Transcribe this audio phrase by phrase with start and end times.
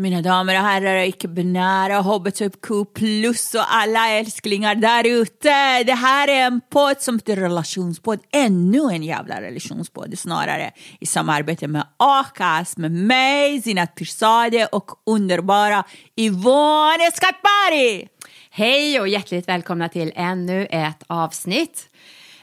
[0.00, 5.84] Mina damer och herrar, icke-binära, hbtq plus och alla älsklingar där ute.
[5.84, 8.20] Det här är en podd som heter relationspodd.
[8.32, 10.70] Ännu en jävla relationspodd snarare.
[11.00, 15.84] I samarbete med Akas, med mig, Zinat Pirzadeh och underbara
[16.16, 18.08] Yvonne Skattberg.
[18.50, 21.88] Hej och hjärtligt välkomna till ännu ett avsnitt.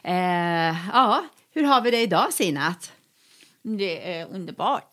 [0.03, 2.92] Eh, ja, hur har vi det idag Sinat?
[3.62, 4.92] Det är underbart.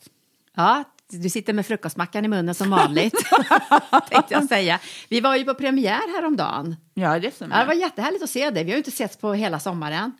[0.54, 3.14] Ja, du sitter med frukostmackan i munnen som vanligt,
[4.10, 4.80] tänkte jag säga.
[5.08, 6.76] Vi var ju på premiär häromdagen.
[6.94, 7.56] Ja, det stämmer.
[7.56, 8.64] Ja, det var jättehärligt att se dig.
[8.64, 10.12] Vi har ju inte setts på hela sommaren.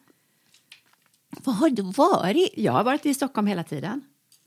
[1.44, 2.52] Vad har du varit?
[2.56, 4.00] Jag har varit i Stockholm hela tiden.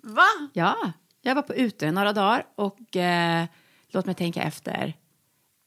[0.03, 0.27] Va?
[0.53, 3.45] Ja, jag var på ute några dagar och eh,
[3.87, 4.93] låt mig tänka efter.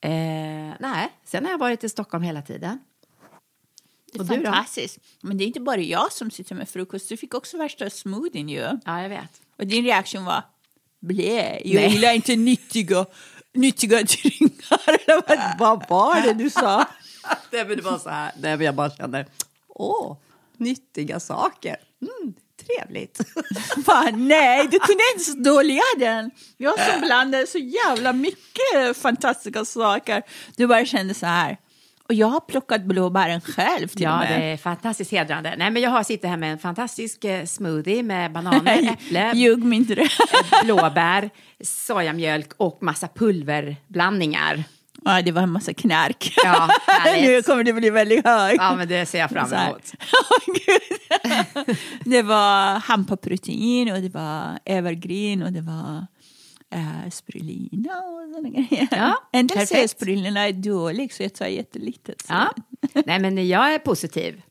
[0.00, 0.10] Eh,
[0.80, 2.78] nej, sen har jag varit i Stockholm hela tiden.
[4.12, 4.98] Det är fantastiskt.
[5.20, 7.08] Men det är inte bara jag som sitter med frukost.
[7.08, 8.68] Du fick också värsta smoothien ju.
[8.84, 9.40] Ja, jag vet.
[9.56, 10.42] Och din reaktion var
[11.00, 11.92] blä, jag Nej.
[11.92, 13.06] gillar inte nyttiga,
[13.54, 13.98] nyttiga.
[13.98, 16.84] Eller vad, var det du sa?
[17.52, 19.26] Nej, men det var så här, nej, men jag bara kände,
[19.68, 20.16] åh,
[20.56, 21.76] nyttiga saker.
[22.02, 22.34] Mm,
[22.66, 23.20] trevligt.
[23.86, 26.30] Fan, nej, du kunde inte dölja den.
[26.56, 30.22] Jag som blandade så jävla mycket fantastiska saker.
[30.56, 31.56] Du bara kände så här.
[32.08, 34.52] Och jag har plockat blåbären själv till och Ja, det med.
[34.52, 35.54] är fantastiskt hedrande.
[35.58, 39.64] Nej, men jag har sitter här med en fantastisk eh, smoothie med bananer, äpple, Ljug
[39.64, 40.08] mig inte det.
[40.64, 41.30] blåbär,
[41.64, 44.64] sojamjölk och massa pulverblandningar.
[45.04, 46.32] Ja, det var en massa knark.
[46.44, 46.68] Ja,
[47.22, 48.56] nu kommer det bli väldigt högt.
[48.58, 49.92] Ja, men det ser jag fram emot.
[52.04, 56.06] Det var hampaprotein och det var evergreen och det var
[56.74, 58.88] uh, spirulina och sådana grejer.
[58.90, 62.22] Ja, en del säger spirulina är dålig så jag tar jättelitet.
[62.22, 62.32] Så.
[62.32, 62.54] Ja.
[63.06, 64.42] Nej, men jag är positiv.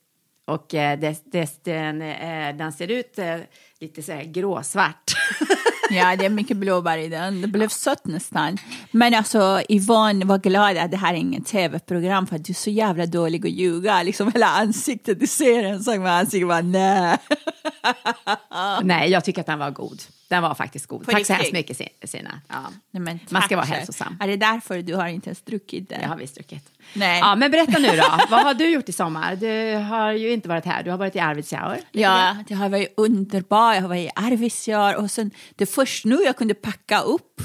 [0.47, 3.37] Och eh, det, det, den, eh, den ser ut eh,
[3.79, 5.11] lite så här gråsvart.
[5.89, 7.41] ja, det är mycket blåbär i den.
[7.41, 8.57] Det blev sött nästan.
[8.91, 12.55] Men alltså Yvonne var glad att det här är ingen tv-program för att du är
[12.55, 14.03] så jävla dålig att ljuga.
[14.03, 17.17] Liksom hela ansiktet, du ser en sak med ansiktet bara nej.
[18.83, 20.01] Nej, jag tycker att den var god.
[20.29, 21.05] Den var faktiskt god.
[21.05, 22.41] På Tack så hemskt mycket, Sin- Sina.
[22.47, 22.55] Ja.
[22.91, 24.17] Nej, men Man ska vara hälsosam.
[24.19, 25.97] Är det därför du har inte ens druckit det?
[26.01, 26.71] Det har vi druckit.
[26.93, 27.19] Nej.
[27.19, 28.17] Ja, men berätta nu då.
[28.29, 29.35] Vad har du gjort i sommar?
[29.35, 30.83] Du har ju inte varit här.
[30.83, 31.77] Du har varit i Arvidsjaur.
[31.91, 33.75] Ja, det har varit underbart.
[33.75, 37.41] Jag har varit i Arvidsjaur och sen det först nu jag kunde packa upp.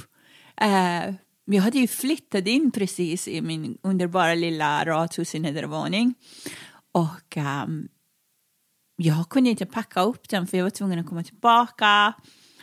[0.60, 6.14] Eh, jag hade ju flyttat in precis i min underbara lilla radhus i nedervåning.
[6.92, 7.88] Och ehm,
[8.96, 12.12] jag kunde inte packa upp den för jag var tvungen att komma tillbaka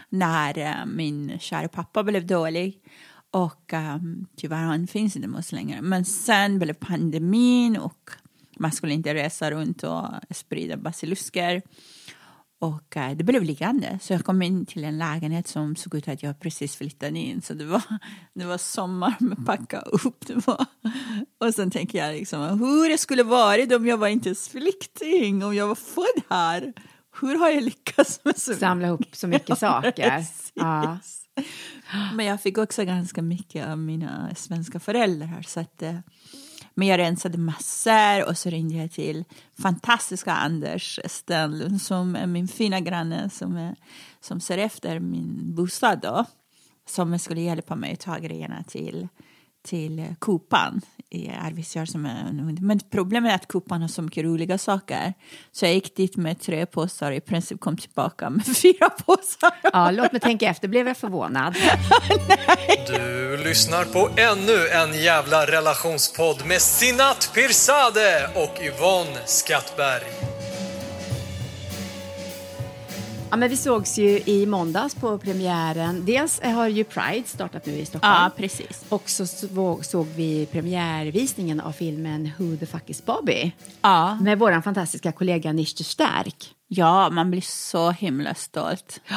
[0.09, 2.81] när eh, min kära pappa blev dålig.
[3.31, 5.81] Och um, tyvärr han finns inte med oss längre.
[5.81, 8.11] Men sen blev pandemin och
[8.59, 11.61] man skulle inte resa runt och sprida basilusker.
[12.59, 13.99] Och eh, det blev liggande.
[14.01, 17.41] Så jag kom in till en lägenhet som såg ut att jag precis flyttade in.
[17.41, 17.83] Så det var,
[18.33, 20.27] det var sommar med packa upp.
[20.27, 20.65] Det var.
[21.39, 25.43] Och sen tänker jag liksom hur det skulle varit om jag var inte ens flykting.
[25.43, 26.73] Om jag var född här.
[27.21, 30.25] Hur har jag lyckats med så Samla ihop så mycket saker.
[30.53, 30.97] Ja.
[32.13, 35.41] Men jag fick också ganska mycket av mina svenska föräldrar.
[35.47, 35.95] Så att, eh,
[36.79, 39.25] men jag rensade massor och så ringde jag till
[39.61, 43.75] fantastiska Anders Stenlund som är min fina granne som, är,
[44.19, 46.25] som ser efter min bostad då.
[46.85, 49.07] Som skulle hjälpa mig att ta grejerna till,
[49.67, 51.85] till Kupan i Arvidsjaur.
[51.85, 55.13] Som är, en- men problemet är att Kupan har så mycket roliga saker.
[55.51, 59.51] Så jag gick dit med tre påsar och i princip kom tillbaka med fyra påsar.
[59.73, 60.67] ja, låt mig tänka efter.
[60.67, 61.55] Blev jag förvånad?
[62.87, 70.38] Du lyssnar på ännu en jävla relationspodd med Sinat Pirzadeh och Yvonne Skattberg.
[73.31, 76.05] Ja, men vi sågs ju i måndags på premiären.
[76.05, 78.13] Dels har ju Pride startat nu i Stockholm.
[78.13, 78.85] Ja, precis.
[78.89, 83.51] Och så så- såg vi premiärvisningen av filmen Who the fuck is Bobby?
[83.81, 84.15] Ja.
[84.21, 86.49] Med vår fantastiska kollega Nishter Stärk.
[86.67, 89.01] Ja, man blir så himla stolt.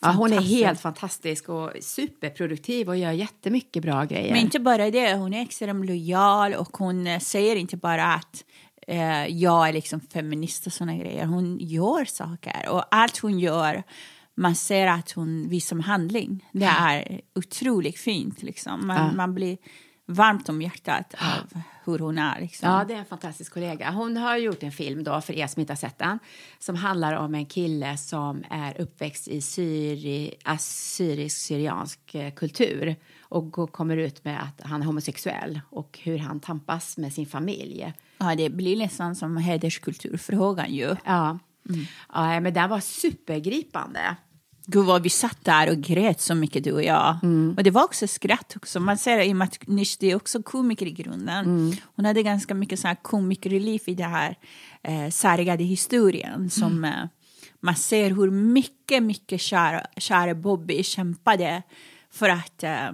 [0.00, 4.32] Ja, hon är helt fantastisk och superproduktiv och gör jättemycket bra grejer.
[4.32, 8.44] Men inte bara det, hon är extremt lojal och hon säger inte bara att
[8.88, 11.26] eh, jag är liksom feminist och såna grejer.
[11.26, 13.82] Hon gör saker och allt hon gör
[14.34, 16.44] man ser att hon visar handling.
[16.52, 18.42] Det är otroligt fint.
[18.42, 18.86] Liksom.
[18.86, 19.12] Man, Ja.
[19.12, 19.58] man blir
[20.06, 22.40] varmt om hjärtat av hur hon är.
[22.40, 22.68] Liksom.
[22.70, 23.90] Ja, det är en fantastisk kollega.
[23.90, 26.18] Hon har gjort en film då, för er som inte har sett den,
[26.58, 33.96] som handlar om en kille som är uppväxt i syri, assyrisk-syriansk eh, kultur och kommer
[33.96, 37.92] ut med att han är homosexuell och hur han tampas med sin familj.
[38.18, 40.96] Ja, det blir nästan som hederskulturfrågan ju.
[41.04, 41.38] Ja,
[42.12, 44.16] ja men den var supergripande.
[44.70, 47.18] Gud vad vi satt där och grät så mycket du och jag.
[47.56, 48.80] Och det var också skratt också.
[48.80, 51.76] Man ser i och med att Nishti är också komiker i grunden.
[51.96, 54.36] Hon hade ganska mycket så här komikrelief i det här
[54.82, 56.50] eh, sargade historien.
[56.50, 56.92] Som eh,
[57.60, 61.62] man ser hur mycket, mycket kära, kära Bobby kämpade
[62.10, 62.90] för att eh,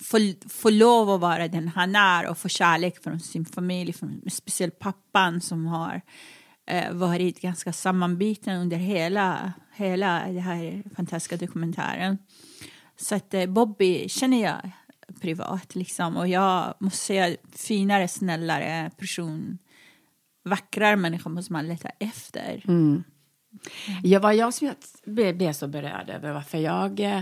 [0.00, 0.18] få,
[0.48, 4.78] få lov att vara den han är och få kärlek från sin familj, från, speciellt
[4.78, 6.00] pappan som har
[6.66, 12.18] eh, varit ganska sammanbiten under hela, hela den här fantastiska dokumentären.
[12.96, 14.70] Så att eh, Bobby känner jag
[15.20, 19.58] privat liksom och jag måste säga finare, snällare person,
[20.44, 22.64] vackrare människa måste man leta efter.
[22.68, 23.04] Mm.
[24.02, 27.20] Ja, vad jag som jag blev, blev så berörd över varför jag eh,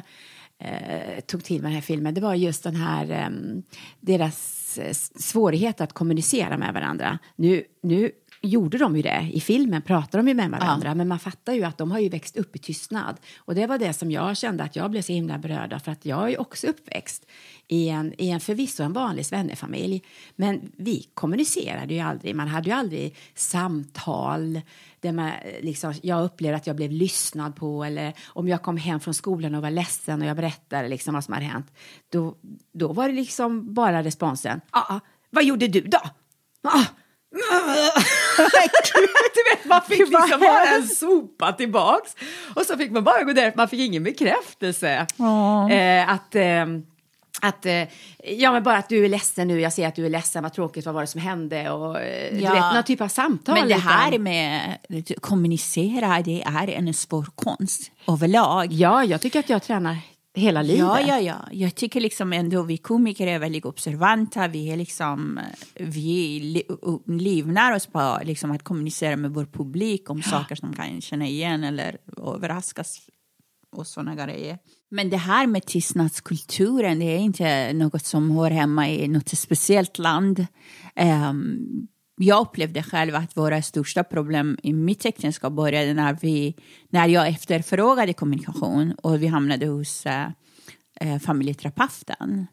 [0.58, 3.30] eh, tog till mig den här filmen, det var just den här eh,
[4.00, 4.78] deras
[5.18, 7.18] svårighet att kommunicera med varandra.
[7.36, 8.10] Nu, nu
[8.42, 9.30] gjorde de ju det.
[9.32, 12.08] I filmen pratar de ju med varandra, men man fattar ju att de har ju
[12.08, 13.16] växt upp i tystnad.
[13.38, 15.92] Och det var det som jag kände att jag blev så himla berörd av, för
[15.92, 17.26] att jag är ju också uppväxt
[17.68, 20.02] i en, i en förvisso en vanlig svennefamilj.
[20.36, 24.60] Men vi kommunicerade ju aldrig, man hade ju aldrig samtal
[25.00, 28.76] där man, eh, liksom, jag upplevde att jag blev lyssnad på eller om jag kom
[28.76, 31.72] hem från skolan och var ledsen och jag berättade liksom vad som hade hänt.
[32.08, 32.36] Då,
[32.72, 35.00] då var det liksom bara responsen, ah,
[35.30, 36.00] vad gjorde du då?
[36.62, 36.84] Ah,
[39.34, 42.16] du vet, man fick liksom bara en sopa tillbaks.
[42.54, 45.06] Och så fick man bara gå där, man fick ingen bekräftelse.
[45.70, 46.34] Eh, att...
[46.34, 46.66] Eh,
[47.40, 47.84] att, eh,
[48.38, 50.52] ja men bara att du är ledsen nu, jag ser att du är ledsen, vad
[50.52, 51.70] tråkigt, vad var det som hände?
[51.70, 52.52] Och, eh, Du Ja.
[52.52, 53.54] vet, någon typ av samtal.
[53.54, 58.72] Men det utan- här med att kommunicera, det är en svår konst överlag.
[58.72, 59.96] Ja, jag tycker att jag tränar
[60.34, 60.78] hela livet.
[60.80, 61.34] Ja, ja, ja.
[61.52, 64.48] Jag tycker liksom ändå vi komiker är väldigt observanta.
[64.48, 65.40] Vi är liksom,
[65.74, 66.62] vi li,
[67.06, 71.64] livnär oss på liksom att kommunicera med vår publik om saker som kan känna igen
[71.64, 71.96] eller
[72.34, 73.00] överraskas
[73.76, 74.58] och sådana grejer.
[74.90, 79.98] Men det här med tystnadskulturen, det är inte något som hör hemma i något speciellt
[79.98, 80.46] land.
[81.30, 86.54] Um, jag upplevde själv att våra största problem i mitt äktenskap började när, vi,
[86.90, 92.46] när jag efterfrågade kommunikation och vi hamnade hos äh, familjeterapeuten.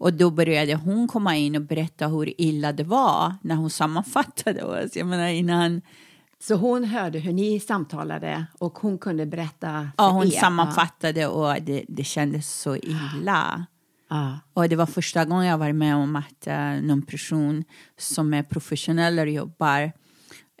[0.00, 4.62] Och då började hon komma in och berätta hur illa det var när hon sammanfattade
[4.62, 4.96] oss.
[4.96, 5.82] Jag menar innan
[6.42, 10.30] så hon hörde hur ni samtalade och hon kunde berätta för ja, hon er.
[10.30, 13.66] sammanfattade och det, det kändes så illa.
[14.08, 14.38] Ja.
[14.54, 17.64] Och det var första gången jag var med om att eh, någon person
[17.98, 19.92] som är professionell och jobbar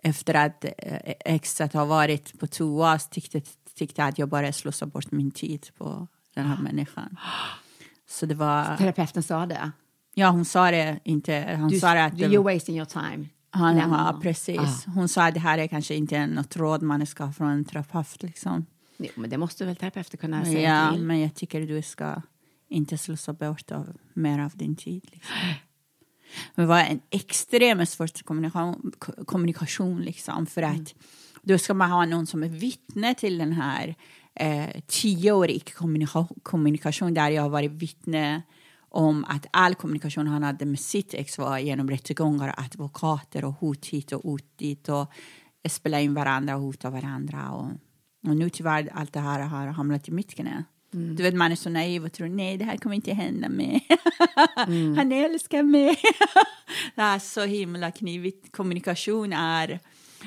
[0.02, 3.40] efter att uh, exet har varit på toa tyckte,
[3.74, 7.16] tyckte att jag bara slösar bort min tid på den här människan.
[8.08, 9.70] Så det var, Terapeuten sa det.
[10.14, 13.28] ja hon sa det inte, hon Du, sa att you're wasting your time.
[13.50, 14.84] Han, ja, precis.
[14.86, 17.64] Hon sa att det här är kanske inte något råd man ska ha från en
[17.64, 18.66] terapeut liksom.
[18.98, 21.02] Jo, men det måste väl terapeuter kunna säga Ja, till.
[21.02, 22.22] men jag tycker du ska
[22.68, 25.08] inte slösa bort av, mer av din tid.
[25.12, 25.34] Liksom.
[26.54, 30.94] Det var en extremt svår kommunikation, ko- kommunikation liksom, för att
[31.42, 33.94] då ska man ha någon som är vittne till den här
[34.34, 35.74] eh, tioårig
[36.42, 38.42] kommunikation där jag har varit vittne
[38.90, 43.86] om att all kommunikation han hade med sitt ex var genom rättegångar, advokater och hot
[43.86, 45.12] hit och hot dit och
[45.68, 47.50] spela in varandra och hota varandra.
[47.50, 47.66] Och,
[48.28, 50.64] och nu tyvärr allt det här har hamnat i mitt knä.
[50.92, 53.86] Du vet, man är så naiv och tror nej, det här kommer inte hända mig.
[54.96, 55.96] Han älskar mig.
[56.94, 58.52] det är så himla knivigt.
[58.52, 59.80] Kommunikation är...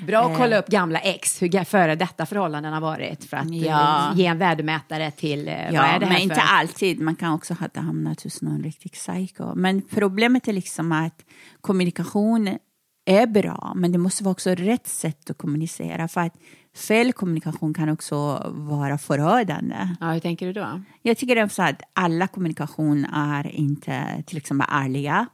[0.08, 3.58] Bra att kolla upp gamla ex, hur före detta förhållanden har varit för att eh,
[3.58, 4.12] Ja.
[4.16, 6.42] ge en värdemätare till eh, vad Ja, är det här men inte för...
[6.42, 7.00] alltid.
[7.02, 9.56] Man kan också ha hamnat hos någon riktig psycho.
[9.56, 11.26] Men problemet är liksom att
[11.62, 12.58] kommunikation
[13.06, 16.08] är bra, men det måste vara också rätt sätt att kommunicera.
[16.08, 16.34] För att
[16.76, 18.16] fel kommunikation kan också
[18.56, 19.76] vara förödande.
[20.00, 20.82] Ja, hur tänker du då?
[21.02, 25.28] Jag tycker också att alla kommunikation är inte till exempel ärliga.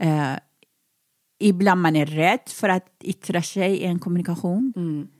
[0.00, 0.32] Eh,
[1.38, 4.72] ibland man är rädd för att yttra sig i en kommunikation.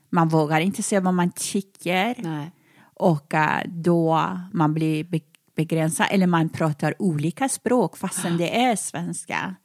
[0.09, 2.15] Man vågar inte säga vad man tycker.
[2.17, 2.51] Nej.
[2.97, 5.19] Och eh, då man blir be-
[5.55, 9.55] begränsad eller man pratar olika språk fastän det är svenska.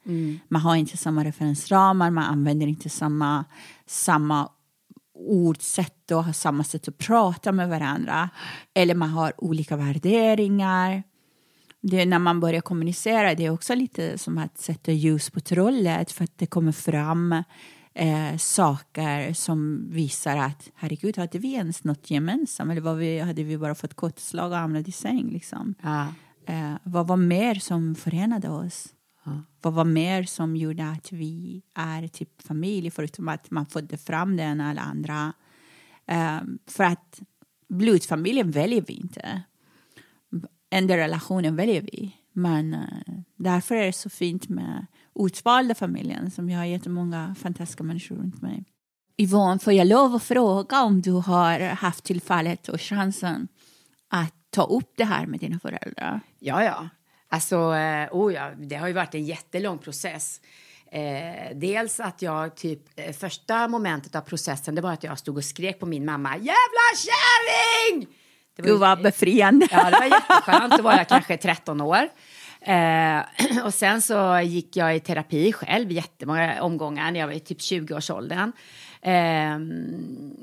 [0.47, 3.45] Man har inte samma referensramar, man använder inte samma,
[3.85, 4.49] samma
[5.13, 8.29] ordsätt och har samma sätt att prata med varandra.
[8.73, 11.03] Eller man har olika värderingar.
[11.81, 15.39] Det är när man börjar kommunicera, det är också lite som att sätta ljus på
[15.39, 17.43] trollet för att det kommer fram
[17.93, 22.71] eh, saker som visar att herregud, hade vi ens något gemensamt?
[22.71, 25.29] Eller var vi, hade vi bara fått kottslag och hamnat i säng?
[25.29, 25.75] Liksom?
[25.81, 26.07] Ja.
[26.45, 28.87] Eh, vad var mer som förenade oss?
[29.61, 34.37] Vad var mer som gjorde att vi är typ familj, förutom att man födde fram
[34.37, 35.33] den eller andra?
[36.05, 37.21] Eh, för att
[37.67, 39.41] blodfamiljen väljer vi inte.
[40.71, 42.15] Enda relationen väljer vi.
[42.33, 44.85] Men eh, därför är det så fint med
[45.15, 48.63] utvalda familjen som jag har jättemånga fantastiska människor runt mig.
[49.17, 53.47] Yvonne, får jag lov att fråga om du har haft tillfället och chansen
[54.09, 56.19] att ta upp det här med dina föräldrar?
[56.39, 56.89] Ja, ja.
[57.29, 60.41] Alltså, eh, oh ja, det har ju varit en jättelång process.
[60.91, 65.37] Eh, dels att jag typ, eh, första momentet av processen det var att jag stod
[65.37, 68.07] och skrek på min mamma Jävla kärring!
[68.63, 69.67] Det var Gud vad befriande.
[69.71, 70.77] Ja, det var jätteskönt.
[70.77, 72.07] Då var jag kanske 13 år.
[72.61, 73.21] Eh,
[73.65, 77.59] och sen så gick jag i terapi själv jättemånga omgångar när jag var i typ
[77.59, 78.51] 20-årsåldern.
[79.01, 79.59] Eh,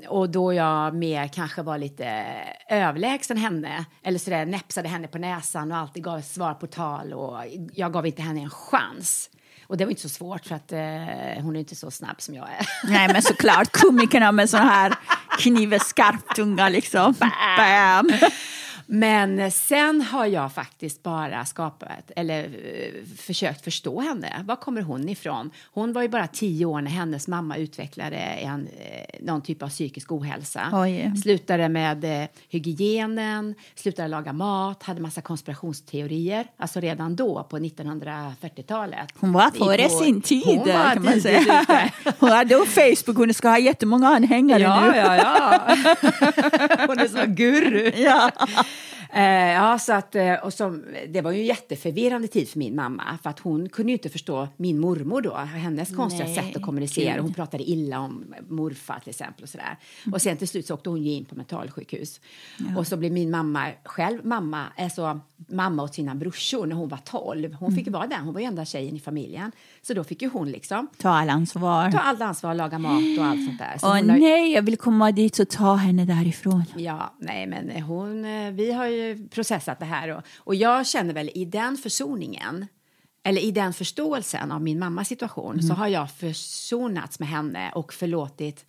[0.07, 2.25] och då jag mer kanske var lite
[2.69, 7.37] överlägsen henne eller sådär näpsade henne på näsan och alltid gav svar på tal och
[7.73, 9.29] jag gav inte henne en chans.
[9.69, 12.35] Och det var inte så svårt för att eh, hon är inte så snabb som
[12.35, 12.67] jag är.
[12.91, 14.93] Nej, men såklart komikerna med sån här
[15.39, 17.15] knivskarp tunga liksom.
[17.57, 18.11] Bam!
[18.91, 24.43] Men sen har jag faktiskt bara skapat, eller eh, försökt förstå henne.
[24.47, 25.51] Var kommer hon ifrån?
[25.71, 29.67] Hon var ju bara tio år när hennes mamma utvecklade en, eh, någon typ av
[29.69, 30.69] psykisk ohälsa.
[30.73, 31.11] Oj.
[31.23, 36.47] Slutade med eh, hygienen, slutade laga mat, hade massa konspirationsteorier.
[36.57, 39.09] Alltså redan då, på 1940-talet.
[39.19, 41.65] Hon var före sin tid Hon var kan man säga.
[42.19, 44.97] Hon hade då Facebook, hon ska ha jättemånga anhängare Ja, nu.
[44.97, 45.61] ja, ja.
[46.87, 47.91] Hon är så guru.
[47.95, 48.31] Ja.
[49.13, 52.75] Eh, ja, så att, eh, och som, det var ju en jätteförvirrande tid för min
[52.75, 56.61] mamma för att hon kunde inte förstå min mormor då, hennes konstiga Nej, sätt att
[56.61, 57.13] kommunicera.
[57.13, 57.21] gud.
[57.23, 59.77] Hon pratade illa om morfar till exempel och sådär.
[60.13, 62.21] Och sen till slut så åkte hon ju in på mentalsjukhus.
[62.77, 66.97] Och så blev min mamma själv mamma, alltså mamma åt sina brorsor när hon var
[66.97, 67.53] 12.
[67.53, 69.51] Hon fick ju vara där, hon var ju enda tjejen i familjen.
[69.81, 71.91] Så då fick ju hon liksom Ta alla ansvar.
[71.91, 73.77] ta allt ansvar, laga mat och allt sånt där.
[73.77, 76.63] Så Åh har nej, jag vill komma dit och ta henne därifrån.
[76.77, 81.13] Ja, nej men hon, eh, vi har ju processat det här och, och jag känner
[81.13, 82.65] väl i den försoningen
[83.23, 85.67] eller i den förståelsen av min mammas situation Mm.
[85.67, 88.65] så har jag försonats med henne och förlåtit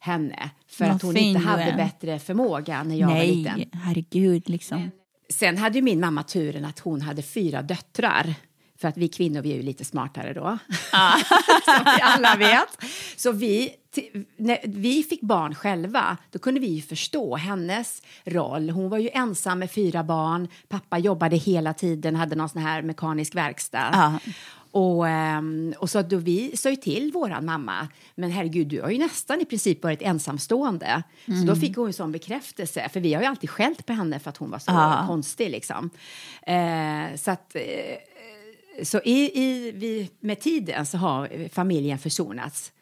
[0.00, 3.54] henne för Vad att hon inte hade bättre förmåga när jag var liten.
[3.56, 4.90] Nej, herregud liksom.
[5.32, 8.34] Sen hade ju min mamma turen att hon hade fyra döttrar.
[8.82, 10.40] För att vi kvinnor vi är ju lite smartare då.
[11.64, 12.68] Som vi alla vet.
[13.16, 13.70] Så vi,
[14.36, 18.70] när vi fick barn själva, då kunde vi ju förstå hennes roll.
[18.70, 20.48] Hon var ju ensam med fyra barn.
[20.68, 23.90] Pappa jobbade hela tiden, hade någon sån här mekanisk verkstad.
[23.92, 24.32] Ja.
[24.74, 28.90] Och, ehm, och så då vi sa ju till våran mamma, men herregud, du har
[28.90, 31.02] ju nästan i princip varit ensamstående.
[31.26, 31.46] Så Mm.
[31.46, 34.30] då fick hon ju sån bekräftelse, för vi har ju alltid skällt på henne för
[34.30, 35.04] att hon var så Ja.
[35.08, 35.90] konstig liksom.
[36.46, 42.72] Eh, så att, eh, så i, i, vi, med tiden så har familjen försonats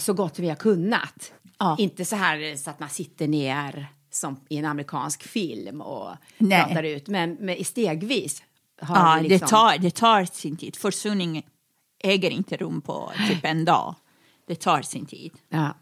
[0.00, 1.32] så gott vi har kunnat.
[1.58, 1.76] Ja.
[1.78, 6.64] Inte så här så att man sitter ner som i en amerikansk film och Nej.
[6.64, 8.42] pratar ut, men, men stegvis
[8.80, 9.28] Ja, liksom...
[9.28, 10.76] det, tar, det tar sin tid.
[10.76, 11.46] Försoning
[12.02, 13.94] äger inte rum på typ en dag.
[14.46, 15.32] Det tar sin tid.
[15.48, 15.74] Ja.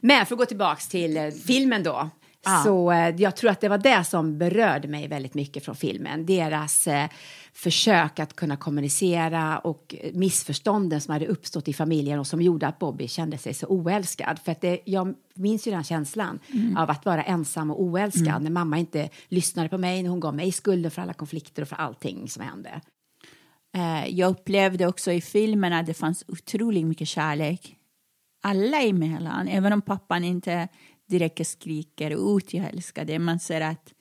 [0.00, 2.10] Men för att gå tillbaka till eh, filmen då.
[2.44, 2.62] Ja.
[2.64, 6.26] Så eh, jag tror att det var det som berörde mig väldigt mycket från filmen.
[6.26, 7.08] Deras eh,
[7.58, 12.78] försök att kunna kommunicera och missförstånden som hade uppstått i familjen och som gjorde att
[12.78, 14.38] Bobby kände sig så oälskad.
[14.44, 16.38] För att det, jag minns ju den känslan
[16.76, 20.34] av att vara ensam och oälskad när mamma inte lyssnade på mig, när hon gav
[20.34, 22.80] mig skulden för alla konflikter och för allting som hände.
[23.74, 27.76] Eh, jag upplevde också i filmen att det fanns otroligt mycket kärlek.
[28.42, 30.68] Alla emellan, även om pappan inte
[31.08, 33.18] direkt skriker ut jag älskar dig.
[33.18, 33.92] Man ser att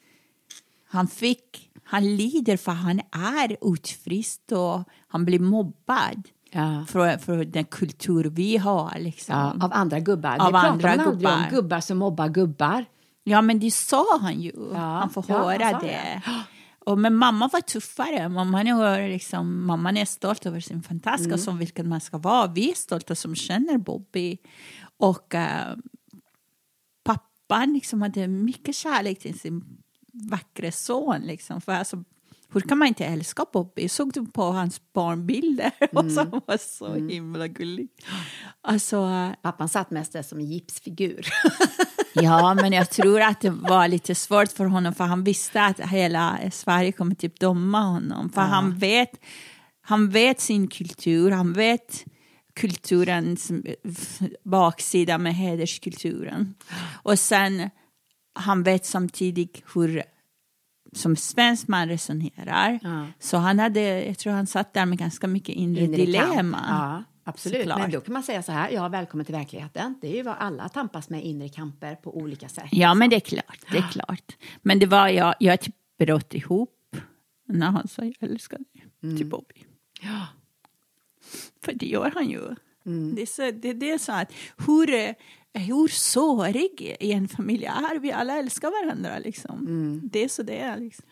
[0.89, 6.27] han fick, han lider för han är utfryst och han blir mobbad.
[6.51, 6.85] Ja.
[6.87, 8.99] För, för den kultur vi har.
[8.99, 9.35] Liksom.
[9.35, 10.37] Ja, av andra gubbar.
[10.39, 11.33] Av det andra man gubbar.
[11.35, 12.85] om, gubbar som mobbar gubbar.
[13.23, 14.51] Ja, men det sa han ju.
[14.73, 16.21] Ja, han får han höra sa det.
[16.79, 18.29] Och, men mamma var tuffare.
[18.29, 21.37] Mamman är, liksom, mamman är stolt över sin fantastiska Mm.
[21.39, 22.47] som vilken man ska vara.
[22.47, 24.37] Vi är stolta som känner Bobby.
[24.97, 25.75] Och eh,
[27.03, 29.76] pappan liksom hade mycket kärlek till sin
[30.29, 31.21] vackra son.
[31.21, 31.61] Liksom.
[31.61, 32.03] För alltså,
[32.53, 33.89] hur kan man inte älska Bobby?
[33.89, 35.71] Såg du på hans barnbilder?
[35.91, 37.87] Och så, han var så himla gullig.
[38.61, 41.27] Alltså, Pappan satt mest där som en gipsfigur.
[42.13, 45.79] ja, men jag tror att det var lite svårt för honom för han visste att
[45.79, 48.29] hela Sverige kommer typ döma honom.
[48.29, 49.11] För han, vet,
[49.81, 52.05] han vet sin kultur, han vet
[52.53, 53.51] kulturens
[54.43, 56.55] baksida med hederskulturen.
[57.03, 57.69] Och sen
[58.37, 60.03] han vet samtidigt hur
[60.93, 62.79] som svensk man resonerar.
[62.83, 63.07] Ja.
[63.19, 66.65] Så han hade, jag tror han satt där med ganska mycket inre, Inre dilemma.
[66.69, 67.57] Ja, absolut.
[67.57, 67.79] Såklart.
[67.79, 69.95] Men då kan man säga så här, ja, välkommen till verkligheten.
[70.01, 72.69] Det är ju vad alla tampas med inre kamper på olika sätt.
[72.71, 73.59] Ja, men det är klart.
[73.71, 74.37] Det är klart.
[74.61, 76.95] Men det var jag, jag typ bröt ihop
[77.47, 79.63] när han sa jag älskar dig till Bobby.
[80.01, 80.27] Ja.
[81.61, 82.55] För det gör han ju.
[83.15, 84.31] Det, är så, det, det är så att
[84.67, 85.11] hur, eh,
[85.57, 88.11] hur sårig i en familj är vi?
[88.11, 89.99] Alla älskar varandra liksom.
[90.03, 91.05] Det är så det är liksom.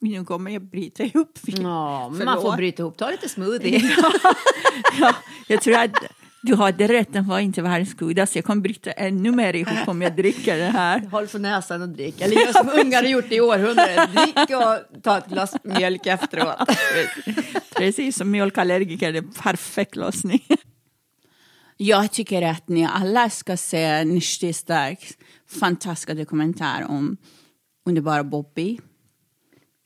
[0.00, 1.38] Nu kommer jag bryta ihop.
[1.42, 2.96] Ja, men man får bryta ihop.
[2.96, 3.80] Ta lite smoothie.
[5.00, 5.14] ja,
[5.46, 5.90] jag tror att
[6.42, 8.38] du hade rätt, den var inte världens godaste.
[8.38, 11.00] Jag kommer bryta ännu mer ihop om jag dricker det här.
[11.00, 12.20] Håll för näsan och drick.
[12.20, 14.08] Eller gör som ungar har gjort i århundraden.
[14.12, 16.68] Drick och ta ett glas mjölk efteråt.
[17.76, 20.44] Precis som mjölkallergiker, det är perfekt lösning.
[21.80, 25.18] Jag tycker att ni alla ska se Nishti Starks
[25.60, 27.16] fantastiska dokumentär om
[27.86, 28.78] underbara Bobby.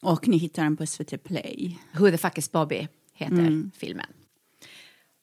[0.03, 1.79] Och ni hittar den på SVT Play.
[1.93, 4.07] Who the fuck is Bobby heter filmen.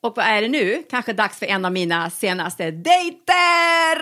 [0.03, 0.83] Och vad är det nu?
[0.89, 3.99] Kanske dags för en av mina senaste dejter!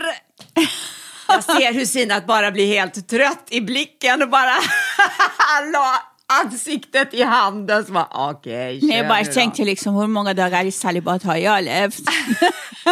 [1.28, 4.56] Jag ser hur Sinat bara blir helt trött i blicken och bara
[5.74, 7.86] la ansiktet i handen.
[7.86, 11.64] Så bara, okej, Nej, jag bara tänkte liksom hur många dagar i celibat har jag
[11.64, 12.00] levt?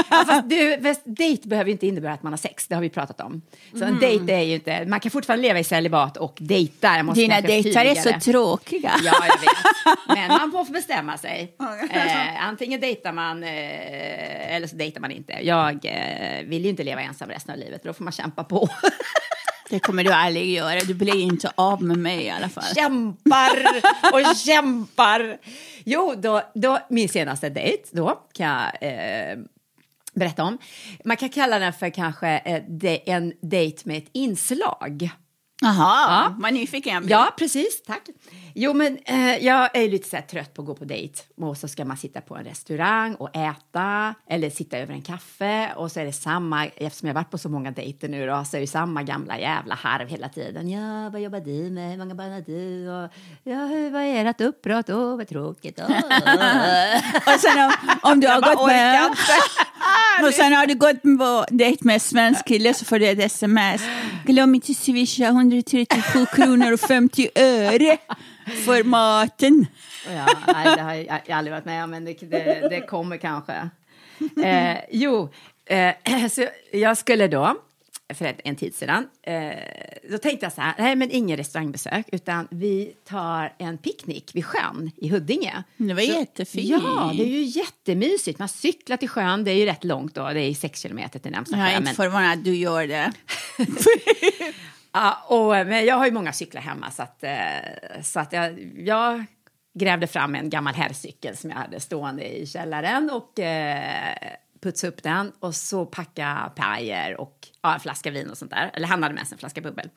[0.10, 2.82] Ja, fast du, fast dejt behöver ju inte innebära att man har sex, det har
[2.82, 3.42] vi pratat om.
[3.80, 6.96] Så en dejt är ju inte, man kan fortfarande leva i celibat och dejta.
[6.96, 8.92] Jag måste Dina dejtar är så tråkiga.
[9.04, 9.98] Ja, jag vet.
[10.08, 11.56] Men man får bestämma sig.
[11.96, 15.34] Eh, antingen dejtar man eh, eller så dejtar man inte.
[15.42, 18.70] Jag eh, vill ju inte leva ensam resten av livet, då får man kämpa på.
[19.70, 20.80] Det kommer du aldrig göra.
[20.80, 22.76] Du blir inte av med mig i alla fall.
[22.76, 23.66] kämpar
[24.14, 25.38] och kämpar.
[25.84, 29.38] Jo, då, då, min senaste dejt då kan jag eh,
[30.14, 30.58] berätta om.
[31.06, 35.10] Man kan kalla den för kanske eh, de, en dejt med ett inslag.
[35.62, 36.36] Jaha, Ja.
[36.38, 37.12] vad nyfiken jag blir.
[37.12, 37.84] Ja, precis.
[37.88, 38.02] Tack.
[38.58, 41.22] Jo, men eh, jag är lite så trött på att gå på dejt.
[41.38, 45.74] Och så ska man sitta på en restaurang och äta eller sitta över en kaffe.
[45.76, 48.46] Och så är det samma, eftersom jag har varit på så många dejter nu då,
[48.46, 50.70] så är det samma gamla jävla harv hela tiden.
[50.70, 51.92] Ja, vad jobbar du med?
[51.92, 52.90] Hur många barn har du?
[52.90, 53.12] Och,
[53.44, 54.90] ja, hur, vad är ert uppbrott?
[54.90, 55.80] Åh, vad tråkigt.
[55.80, 55.96] Åh.
[57.36, 57.72] Och sen om,
[58.12, 59.10] om du har bara gått med...
[60.28, 63.20] Och sen har du gått på dejt med en svensk kille så får du ett
[63.20, 63.82] sms.
[64.26, 67.98] Glöm inte swisha 137 kronor och 50 öre
[68.66, 69.66] för maten.
[70.08, 73.70] Ja, nej, det har jag, aldrig varit med om, men det, det, det kommer kanske.
[74.44, 75.30] Eh, jo,
[75.66, 75.94] eh,
[76.32, 77.56] så jag skulle då,
[78.14, 79.50] för en tid sedan, eh,
[80.12, 84.46] då tänkte jag så här, nej men ingen restaurangbesök, utan vi tar en picknick vid
[84.46, 85.64] sjön i Huddinge.
[85.78, 86.70] Det var jättefint.
[86.70, 88.40] Ja, det är ju jättemysigt.
[88.40, 91.32] Man cyklar till sjön, det är ju rätt långt då, det är sex kilometer till
[91.32, 91.78] närmsta Jag är sjö.
[91.78, 93.12] inte men- förvånad att du gör det.
[94.96, 98.74] Ja, och, men jag har ju många cyklar hemma så att, eh, så att jag,
[98.78, 99.26] jag
[99.74, 104.18] grävde fram en gammal herrcykel som jag hade stående i källaren och eh,
[104.62, 108.72] putsade upp den och så packa pajer och ja, en flaska vin och sånt där.
[108.74, 109.90] Eller han hade med sig en flaska bubbel.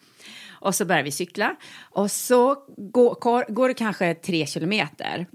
[0.48, 5.26] Och så började vi cykla och så går, går, det kanske tre kilometer.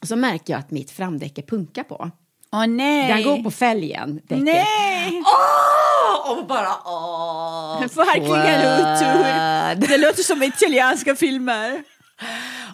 [0.00, 2.10] Och så märker jag att mitt framdäcke punkar på.
[2.52, 3.08] Åh nej!
[3.08, 4.44] Den går på fälgen, däcket.
[4.44, 5.22] Nej!
[5.24, 6.30] Åh!
[6.30, 7.80] Och bara åh!
[7.80, 9.88] Verkligen otur.
[9.88, 11.84] Det låter som italienska filmer.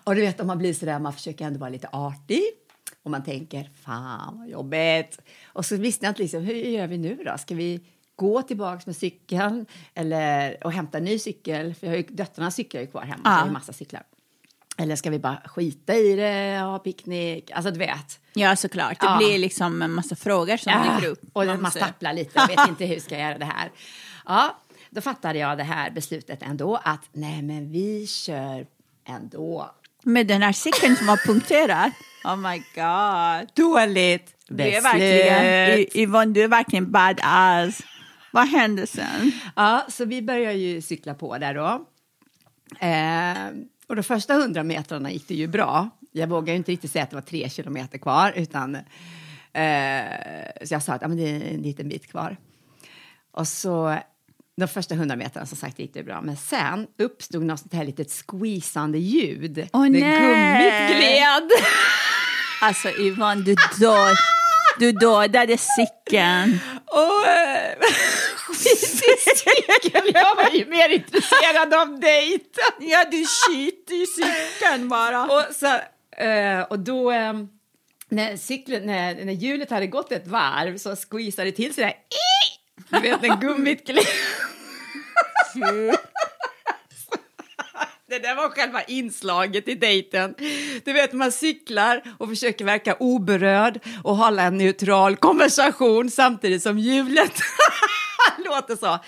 [0.05, 2.43] Och du vet, om man blir sådär, man försöker ändå vara lite artig.
[3.03, 5.19] Och man tänker, fan vad jobbigt.
[5.47, 7.39] Och så visste jag inte liksom, hur gör vi nu då?
[7.39, 7.81] Ska vi
[8.17, 11.75] gå tillbaks med cykeln eller, och hämta en ny cykel?
[11.75, 14.03] För jag har ju, döttrarna cyklar ju kvar hemma, så jag har ju massa cyklar.
[14.79, 17.51] Eller ska vi bara skita i det, ha picknick?
[17.51, 18.21] Alltså du vet.
[18.33, 19.01] Ja, såklart.
[19.01, 19.17] Det Ja.
[19.17, 21.21] blir liksom en massa frågor som dyker upp.
[21.33, 23.71] Och Man man stapplar lite, jag vet inte hur ska jag göra det här.
[24.27, 24.57] Ja,
[24.91, 28.67] då fattade jag det här beslutet ändå att nej men vi kör
[29.09, 29.71] ändå.
[30.03, 31.91] Med den här cykeln som var punkterad.
[32.25, 33.49] Oh my god.
[33.55, 37.81] Dåligt Du är verkligen, Yvonne, du är verkligen badass.
[38.33, 39.33] Vad hände sen?
[39.57, 41.85] Ja, så vi börjar ju cykla på där då.
[42.81, 43.53] Eh,
[43.89, 45.91] och de första hundra metrarna gick det ju bra.
[46.13, 48.83] Jag vågar inte riktigt säga att det var tre kilometer kvar, utan eh,
[50.65, 52.37] så jag sa att ja, men det är en liten bit kvar.
[53.31, 53.99] Och så
[54.57, 57.85] de första hundra metrarna som sagt gick det bra, men sen uppstod något sånt här
[57.85, 59.69] litet squeezande ljud.
[59.73, 60.01] Åh, när nej.
[60.01, 61.51] gummit gled.
[62.61, 64.17] Alltså Yvonne, du, död,
[64.79, 66.61] du dödade Sicken.
[66.87, 67.25] Och
[68.67, 72.73] i cykeln, jag var ju mer intresserad av dejten.
[72.81, 75.25] Ja, du skiter i Sicken bara.
[75.25, 75.67] Och, så,
[76.23, 77.33] eh, och då, eh,
[78.09, 81.95] när, cykeln, när, när hjulet hade gått ett varv så squeezade det till sig där.
[82.91, 83.91] Du vet när gummit.
[88.09, 90.35] Det där var själva inslaget i dejten.
[90.85, 96.79] Du vet, man cyklar och försöker verka oberörd och hålla en neutral konversation samtidigt som
[96.79, 97.33] hjulet
[98.45, 98.99] låter så.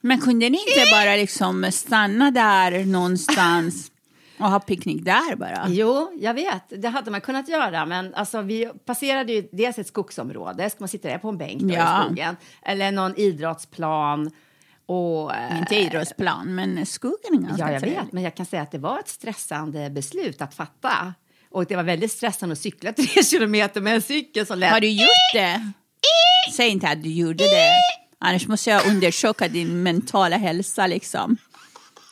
[0.00, 3.90] Men kunde ni inte bara liksom stanna där någonstans
[4.38, 5.66] och ha picknick där bara?
[5.68, 6.82] Jo, jag vet.
[6.82, 7.86] Det hade man kunnat göra.
[7.86, 10.70] Men alltså, vi passerade ju dels ett skogsområde.
[10.70, 12.00] Ska man sitta där på en bänk då, Ja.
[12.02, 12.36] i skogen?
[12.62, 14.30] Eller någon idrottsplan.
[14.88, 18.00] Och, eh, Inte idrottsplan, men skogen är ganska Ja, jag trevlig.
[18.02, 18.12] vet.
[18.12, 21.14] Men jag kan säga att det var ett stressande beslut att fatta.
[21.50, 24.72] Och det var väldigt stressande att cykla tre kilometer med en cykel som lät...
[24.72, 25.72] Har du gjort det?
[26.52, 27.72] Säg inte att du gjorde det.
[28.18, 31.36] Annars måste jag undersöka din mentala hälsa liksom.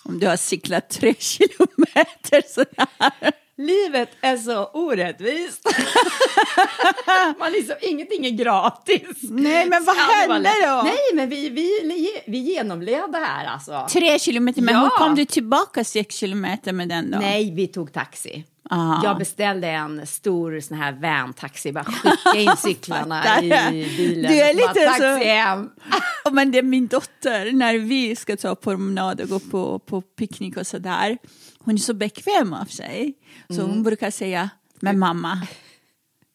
[0.04, 3.32] Om du har cyklat tre kilometer sådär.
[3.56, 5.68] Livet är så orättvist.
[7.38, 9.02] Man liksom, ingenting är gratis.
[9.22, 10.82] Nej, men vad hände då?
[10.84, 13.86] Nej, men vi, vi, vi genomlevde det här alltså.
[13.90, 14.80] Tre kilometer, men Ja.
[14.80, 17.18] hur kom du tillbaka sex kilometer med den då?
[17.18, 18.44] Nej, vi tog taxi.
[18.70, 19.00] Aha.
[19.04, 23.48] Jag beställde en stor sån här van-taxi, bara skicka in cyklarna i
[23.96, 24.32] bilen.
[24.32, 25.70] Du är bara lite taxi så- hem.
[26.32, 30.56] Men det är min dotter, när vi ska ta promenad och gå på, på picknick
[30.56, 31.18] och sådär.
[31.58, 33.14] Hon är så bekväm av sig.
[33.48, 34.50] Så hon brukar säga,
[34.80, 35.46] men mamma,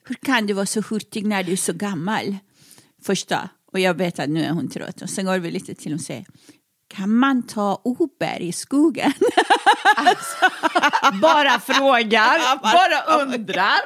[0.07, 2.37] hur kan du vara så hurtig när du är så gammal?
[3.03, 5.01] Första, och jag vet att nu är hon trött.
[5.01, 6.25] Och sen går vi lite till och säger,
[6.89, 9.13] kan man ta Uber i skogen?
[11.21, 13.79] Bara frågar, bara undrar.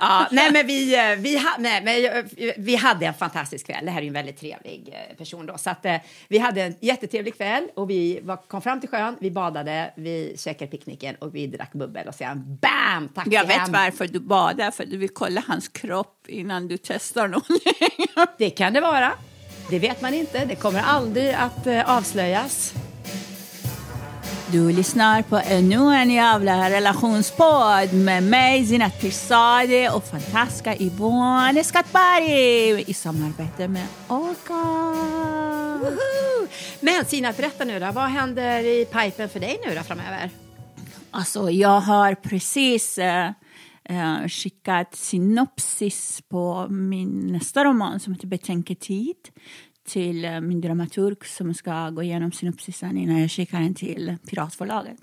[0.00, 2.24] ja, nej, men vi, eh, vi, ha, nej, men
[2.64, 3.84] vi hade en fantastisk kväll.
[3.84, 5.46] Det här är ju en väldigt trevlig eh, person.
[5.46, 5.58] Då.
[5.58, 5.96] Så att, eh,
[6.28, 10.34] vi hade en jättetrevlig kväll och vi var, kom fram till sjön, vi badade, vi
[10.38, 13.08] käkade picknicken och vi drack bubbel och sen BAM!
[13.08, 13.72] Taxi Jag vet hem.
[13.72, 18.06] varför du badar, för du vill kolla hans kropp innan du testar någonting.
[18.38, 19.12] Det kan det vara.
[19.70, 20.44] Det vet man inte.
[20.44, 22.74] Det kommer aldrig att eh, avslöjas.
[24.52, 32.84] Du lyssnar på ännu en jävla relationspodd med mig, Zinat Pirzadeh och fantastiska Yvonne Skattberg
[32.90, 34.64] i samarbete med Olga.
[35.80, 36.48] Woho!
[36.80, 37.90] Men Sina, berätta nu då.
[37.92, 40.30] Vad händer i pipen för dig nu då framöver?
[41.10, 43.30] Alltså, jag har precis eh,
[43.88, 44.26] eh,
[44.80, 49.28] ett synopsis på min nästa roman som heter Betänketid
[49.88, 54.98] till eh, min dramaturg som ska gå igenom synopsisen innan jag skickar den till Piratförlaget.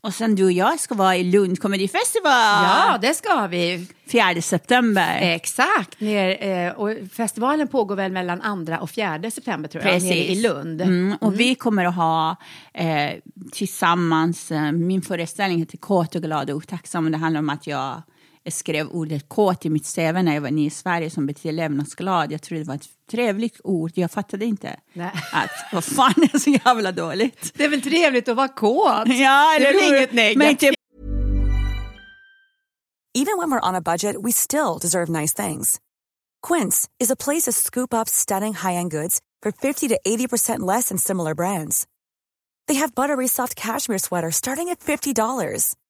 [0.00, 3.86] Och sen du och jag ska vara i Lund Comedy-festival Ja, det ska vi.
[4.12, 5.18] 4 september.
[5.20, 6.00] Exakt.
[6.00, 10.42] Ner, eh, och festivalen pågår väl mellan 2 och 4 september tror jag, nere i
[10.42, 10.80] Lund.
[10.80, 12.36] Mm, och vi kommer att ha
[12.74, 13.10] eh,
[13.52, 17.66] tillsammans, eh, min föreställning heter Kåt och glad och otacksam och det handlar om att
[17.66, 18.02] jag
[18.48, 22.32] skrev ordet kåt i mitt CV när jag var ny i Sverige som betyder levnadsglad.
[22.32, 25.12] Jag trodde det var ett trevligt ord, jag fattade inte Nej.
[25.32, 27.52] att vad fan är så jävla dåligt.
[27.54, 29.02] Det är väl trevligt att vara kåt?
[29.06, 29.96] Ja, det är eller väl hur?
[29.96, 30.50] inget negativt?
[30.50, 30.74] Inte
[33.12, 35.80] Even when we're on a budget, we still deserve nice things.
[36.42, 40.88] Quince is a place to scoop up stunning high-end goods for 50 to 80% less
[40.90, 41.86] than similar brands.
[42.68, 45.74] They have buttery soft cashmere sweaters starting at $50,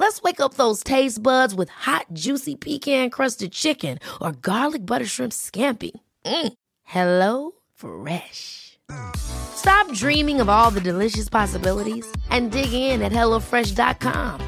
[0.00, 5.32] Let's wake up those taste buds with hot, juicy pecan-crusted chicken or garlic butter shrimp
[5.32, 5.90] scampi.
[6.24, 6.52] Mm.
[6.84, 8.78] Hello Fresh.
[9.16, 14.40] Stop dreaming of all the delicious possibilities and dig in at HelloFresh.com.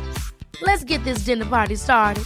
[0.63, 2.25] Let's get this dinner party started.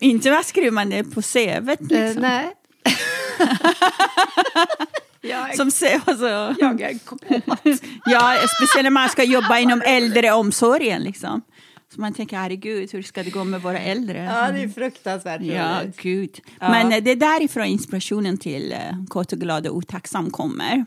[0.00, 2.22] inte vad skriver man det på CVt Eh, liksom.
[2.22, 2.54] nej.
[5.22, 6.26] jag, Som ser, alltså,
[6.60, 7.22] jag är kåt.
[8.06, 11.02] Ja, speciellt när man ska jobba inom äldreomsorgen.
[11.02, 11.42] Liksom.
[11.94, 14.24] Så man tänker, herregud, hur ska det gå med våra äldre?
[14.24, 16.00] Ja, det är fruktansvärt Ja, roligt.
[16.00, 16.40] gud.
[16.60, 20.84] Men eh, det är därifrån inspirationen till uh, Kåt och glad och otacksam kommer.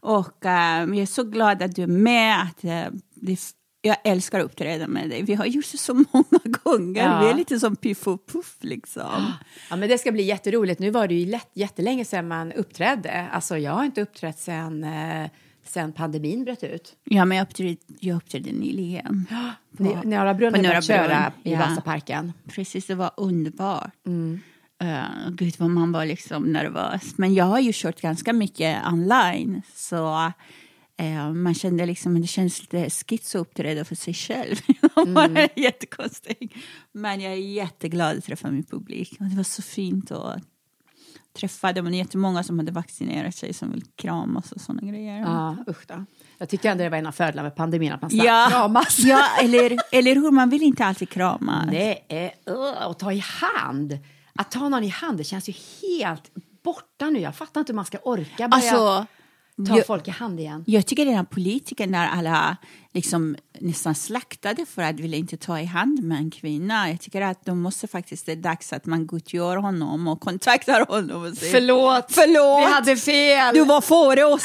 [0.00, 2.42] Och eh, jag är så glad att du är med.
[2.42, 3.50] Att, eh, det, f-
[3.84, 5.22] jag älskar att uppträda med dig.
[5.22, 7.02] Vi har gjort det så många gånger.
[7.02, 7.20] Ja.
[7.20, 9.02] Vi är lite som Piff och Puff liksom.
[9.70, 10.80] Ja, men det ska bli jätteroligt.
[10.80, 13.28] Nu var det ju lätt, jättelänge sedan man uppträdde.
[13.32, 15.30] Alltså, jag har inte uppträtt sedan, eh,
[15.64, 16.96] sedan pandemin bröt ut.
[17.04, 19.26] Ja, men jag uppträdde, jag uppträdde nyligen.
[19.70, 21.58] Ni, Norra Brunn på Norra Brunn, i ja.
[21.58, 22.32] Vasaparken.
[22.48, 24.06] Precis, det var underbart.
[24.06, 24.40] Mm.
[24.82, 27.18] Uh, gud vad man var liksom nervös.
[27.18, 29.62] Men jag har ju kört ganska mycket online.
[29.74, 30.32] Så
[31.34, 34.56] man kände liksom, det känns lite skits att uppträda för sig själv.
[35.06, 35.48] Mm.
[35.56, 36.54] jättekonstigt.
[36.92, 39.16] Men jag är jätteglad att träffa min publik.
[39.20, 40.42] Och det var så fint att
[41.38, 41.86] träffa dem.
[41.86, 45.18] Och det är jättemånga som hade vaccinerat sig som vill kramas och sådana grejer.
[45.20, 46.04] Ja, usch då.
[46.38, 48.98] Jag tyckte ändå det var en av fördelarna med pandemin, att man slapp Ja, kramas.
[48.98, 51.70] ja eller, eller hur, man vill inte alltid kramas.
[51.70, 53.98] Det är uh, att ta i hand.
[54.34, 56.30] Att ta någon i hand, det känns ju helt
[56.64, 57.18] borta nu.
[57.20, 59.06] Jag fattar inte hur man ska orka börja Alltså,
[59.68, 60.64] ta jag- folk i hand igen.
[60.66, 62.56] Jag tycker den här politikern där alla
[62.92, 66.90] liksom nästan slaktade för att vilja inte ta i hand med en kvinna.
[66.90, 70.86] Jag tycker att de måste faktiskt, det är dags att man godgör honom och kontaktar
[70.86, 72.68] honom och säger Förlåt, Förlåt!
[72.68, 73.54] vi hade fel.
[73.54, 74.44] Du var före oss!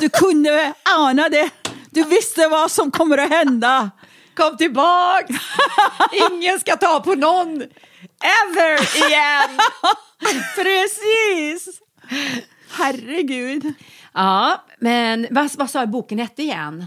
[0.00, 1.50] Du kunde ana det!
[1.90, 3.90] Du visste vad som kommer att hända!
[4.34, 5.30] Kom tillbaks!
[6.30, 7.62] Ingen ska ta på någon
[8.22, 9.58] ever igen!
[10.56, 11.80] Precis!
[12.70, 13.72] Herregud.
[14.14, 16.86] Ja, men vad, vad sa boken hette igen?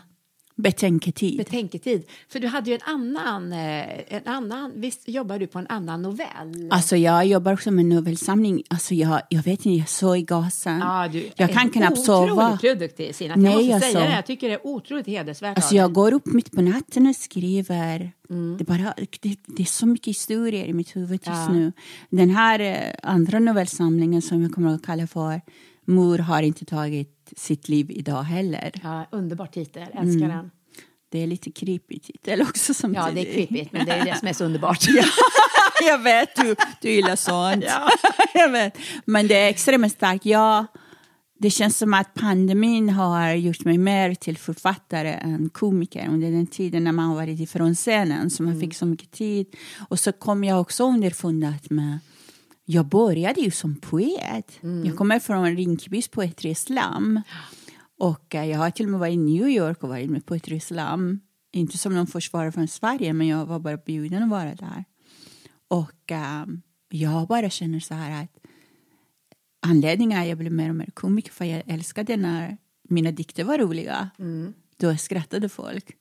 [0.57, 1.37] Betänketid.
[1.37, 2.03] Betänketid.
[2.29, 6.01] För du hade ju en annan, eh, en annan visst jobbar du på en annan
[6.01, 6.69] novell?
[6.71, 8.63] Alltså jag jobbar också med novellsamling.
[8.69, 10.79] Alltså jag, jag vet inte, jag är så i gasen.
[10.79, 12.53] Ja, du jag är kan knappt sova.
[12.53, 13.35] Otroligt produktiv, Sina.
[13.35, 13.91] Nej, jag måste alltså.
[13.91, 14.15] säga det.
[14.15, 18.11] Jag tycker det är otroligt hedersvärt Alltså jag går upp mitt på natten och skriver.
[18.57, 21.49] Det, är bara, det, det är så mycket historier i mitt huvud just Ja.
[21.53, 21.71] nu.
[22.09, 25.41] Den här eh, andra novellsamlingen som jag kommer att kalla för
[25.87, 28.71] Mor har inte tagit sitt liv idag heller.
[28.83, 30.29] Ja, underbar titel, älskar Mm.
[30.29, 30.51] den.
[31.09, 33.05] Det är lite creepy titel också samtidigt.
[33.07, 34.85] Ja, det är creepigt, men det är det som är så underbart.
[35.87, 37.65] jag vet, du, du gillar sånt.
[38.33, 38.77] jag vet.
[39.05, 40.25] Men det är extremt starkt.
[40.25, 40.65] Ja,
[41.39, 46.47] det känns som att pandemin har gjort mig mer till författare än komiker under den
[46.47, 48.29] tiden när man har varit ifrån scenen.
[48.29, 49.45] Så man fick så mycket tid.
[49.89, 51.99] Och så kom jag också underfund att med
[52.69, 54.59] jag började ju som poet.
[54.85, 57.21] Jag kommer från Rinkebys poetry slam.
[57.99, 60.59] Och eh, jag har till och med varit i New York och varit med poetry
[60.59, 61.19] slam.
[61.51, 64.83] Inte som någon försvarare från Sverige, men jag var bara bjuden att vara där.
[65.67, 68.31] Och ehm, jag bara känner så här att
[69.61, 72.57] anledningen är att jag blev mer och mer komiker för jag älskade när
[72.89, 74.09] mina dikter var roliga.
[74.77, 75.91] Då skrattade folk.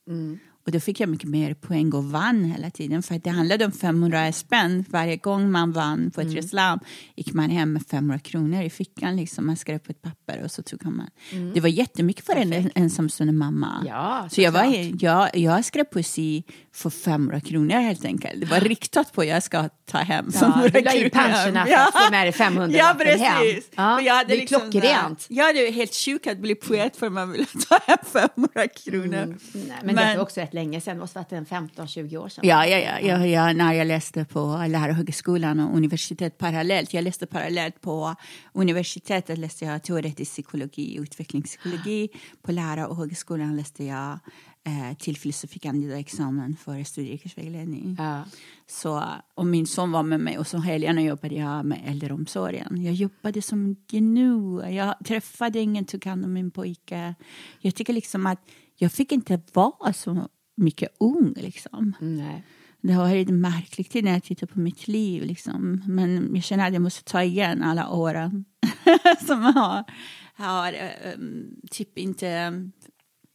[0.67, 3.03] Och då fick jag mycket mer poäng och vann hela tiden.
[3.03, 4.85] För att det handlade om 500 spänn.
[4.89, 6.35] Varje gång man vann på ett Mm.
[6.35, 6.79] reslam
[7.15, 9.15] gick man hem med 500 kronor i fickan.
[9.15, 9.45] Liksom.
[9.45, 11.09] Man skrev på ett papper och så tog man.
[11.53, 13.75] Det var jättemycket för en ensamstående mamma.
[13.75, 13.87] Mm.
[13.87, 18.39] Ja, så jag, var, jag, jag skrev poesi för 500 kronor helt enkelt.
[18.39, 21.25] Det var riktat på att jag ska ta hem 500 Ja, du la in kronor.
[21.27, 23.21] pensionerna för att få med dig 500 Ja, precis.
[23.21, 23.43] hem.
[23.75, 25.21] Ja, För jag hade det är liksom klockrent.
[25.21, 27.97] så här- Ja, det är helt sjukt att bli poet för man vill ta hem
[28.13, 29.37] 500 kronor.
[29.53, 32.47] Nej, men, det var också rätt länge sedan, det måste varit en 15-20 år sedan.
[32.47, 36.93] Ja, ja, ja, ja, ja, när jag läste på Lärarhögskolan och universitet parallellt.
[36.93, 38.15] Jag läste parallellt på
[38.53, 42.09] universitetet läste jag teoretisk psykologi och utvecklingspsykologi.
[42.41, 44.19] På lärar och högskolan läste jag
[44.63, 47.95] eh, till filosofie-kandidatexamen för studie och yrkesvägledning.
[47.99, 48.23] Ja.
[48.67, 49.03] Så,
[49.35, 52.83] och min son var med mig och så helgerna jobbade jag med äldreomsorgen.
[52.83, 54.61] Jag jobbade som gnu.
[54.69, 57.15] Jag träffade ingen, tog hand om min pojke.
[57.59, 58.39] Jag tycker liksom att
[58.79, 61.93] jag fick inte vara så mycket ung liksom.
[61.99, 62.43] Nej.
[62.81, 65.23] Det har varit en märklig tid när jag tittar på mitt liv.
[65.23, 65.83] Liksom.
[65.87, 68.45] Men jag känner att jag måste ta igen alla åren
[69.27, 69.83] som jag har,
[70.33, 72.61] har eh, um, typ inte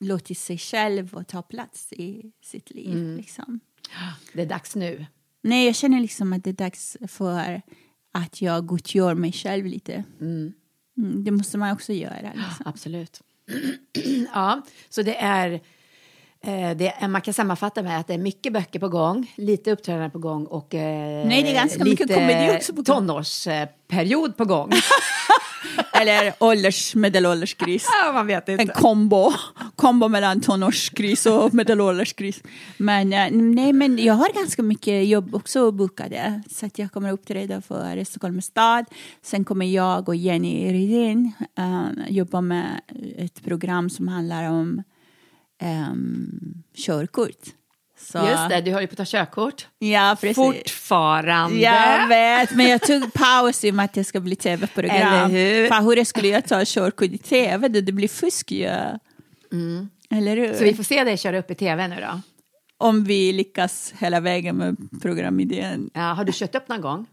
[0.00, 3.16] låtit sig själv och ta plats i sitt liv.
[3.16, 3.60] Liksom.
[4.32, 5.06] Det är dags nu.
[5.42, 7.62] Nej, jag känner liksom att det är dags för
[8.12, 10.04] att jag gottgör mig själv lite.
[10.20, 10.52] Mm,
[11.24, 12.32] det måste man också göra.
[12.34, 12.66] Liksom.
[12.66, 13.20] Absolut.
[14.34, 15.60] ja, så det är,
[16.76, 17.08] det är...
[17.08, 20.46] Man kan sammanfatta med att det är mycket böcker på gång, lite uppträdanden på gång
[20.46, 22.84] och eh, Nej, det är ganska lite mycket komedi också på gång.
[22.84, 24.72] tonårsperiod på gång.
[26.00, 27.86] Eller ålders, medelåldersgris.
[28.04, 28.74] ja, man vet En inte.
[28.74, 29.32] kombo.
[29.76, 32.42] Kombo mellan tonårsgris och medelåldersgris.
[32.76, 36.42] Men eh, nej, men jag har ganska mycket jobb också bokade.
[36.50, 38.84] Så att jag kommer uppträda för Stockholms stad.
[39.22, 42.80] Sen kommer jag och Jenny Rydin uh, jobba med
[43.18, 44.82] ett program som handlar om
[45.62, 47.46] um, körkort.
[47.98, 49.66] Så, Just det, du har ju på att ta körkort.
[49.78, 50.36] Ja, precis.
[50.36, 51.58] Fortfarande.
[51.60, 54.96] Jag vet, men jag tog paus i och med att det ska bli tv-program.
[54.96, 55.68] Eller hur?
[55.68, 57.68] För hur skulle jag ta körkort i tv?
[57.68, 58.64] Det, blir fusk ju.
[60.10, 60.44] Eller hur?
[60.44, 60.58] Mm.
[60.58, 62.20] Så vi får se dig köra upp i tv nu då.
[62.78, 65.90] Om vi lyckas hela vägen med programidén.
[65.94, 67.06] Ja, har du kört upp någon gång?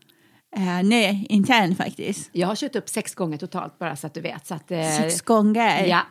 [0.55, 2.29] Eh, nej, inte än faktiskt.
[2.31, 4.47] Jag har kört upp sex gånger totalt bara så att du vet.
[4.47, 5.85] Så att, eh, Sex gånger.
[5.85, 6.01] Ja,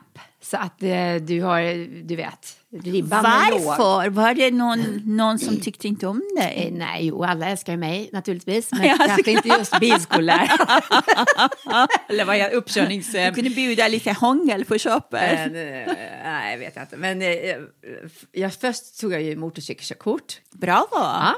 [0.42, 1.62] så att eh, du har,
[2.04, 3.64] du vet, ribban är låg.
[3.64, 4.10] Varför?
[4.10, 6.70] Var det någon, någon som tyckte inte om Eh, dig?
[6.70, 10.48] Nej, jo, alla älskar ju mig naturligtvis, men Ja, kanske inte just bilskollärare.
[12.08, 13.12] Eller var jag uppkörnings...
[13.12, 15.46] Du kunde bjuda lite hångel på köpet.
[15.46, 16.96] Eh, nej, jag vet inte.
[16.96, 17.28] Men eh,
[18.32, 20.40] jag, först tog jag ju motorcykelkörkort.
[20.52, 20.86] Bravo!
[20.92, 21.34] Ja.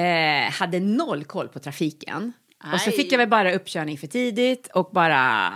[0.00, 2.32] Eh, hade noll koll på trafiken.
[2.72, 5.52] Och så fick jag väl bara uppkörning för tidigt och bara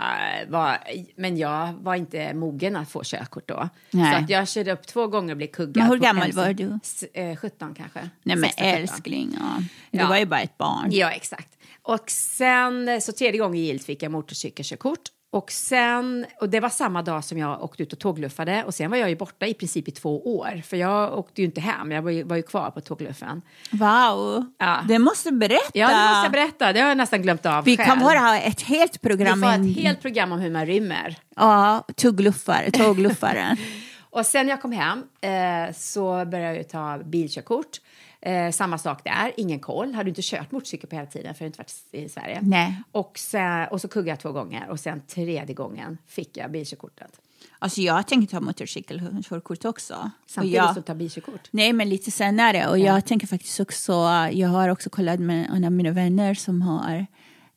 [0.47, 0.77] var,
[1.15, 3.69] men jag var inte mogen att få körkort då.
[3.91, 4.13] Nej.
[4.13, 5.77] Så att jag körde upp två gånger och blev kuggad.
[5.77, 6.79] Men hur gammal var du?
[6.83, 7.99] S- Eh, 17 kanske.
[8.23, 8.81] Nej men 16, 17.
[8.81, 9.63] älskling, ja.
[9.91, 10.07] du Ja.
[10.07, 10.87] var ju bara ett barn.
[10.91, 11.49] Ja, exakt.
[11.81, 14.99] Och sen, så tredje gången gillt fick jag motorcykelkörkort.
[15.31, 18.63] Och sen, och det var samma dag som jag åkte ut och tågluffade.
[18.63, 20.61] Och sen var jag ju borta i princip i två år.
[20.65, 23.41] För jag åkte ju inte hem, jag var ju, var ju kvar på tågluffen.
[23.71, 24.45] Wow!
[24.57, 24.79] Ja.
[24.87, 25.69] Det måste berätta.
[25.73, 26.73] Ja, det måste jag berätta.
[26.73, 27.87] Det har jag nästan glömt av Vi själv.
[27.87, 29.41] kan bara ha ett helt Vi program.
[29.41, 31.15] får in- ett helt program om hur man rymmer.
[31.35, 33.57] Ja, tuggluffare, tågluffaren.
[34.11, 37.77] Och sen jag kom hem eh, så började jag ta bilkörkort.
[38.21, 39.93] Eh, samma sak där, ingen koll.
[39.93, 42.39] Hade inte kört motorcykel på hela tiden för jag inte varit i Sverige.
[42.41, 42.83] Nej.
[42.91, 47.21] Och, sen, och så kuggade jag två gånger och sen tredje gången fick jag bilkörkortet.
[47.59, 50.11] Alltså jag tänkte ta motorcykelkörkort också.
[50.27, 51.47] Samtidigt jag, som ta bilkörkort.
[51.51, 52.67] Nej, men lite senare.
[52.67, 53.93] Och jag tänker faktiskt också,
[54.31, 57.05] jag har också kollat med en av mina vänner som har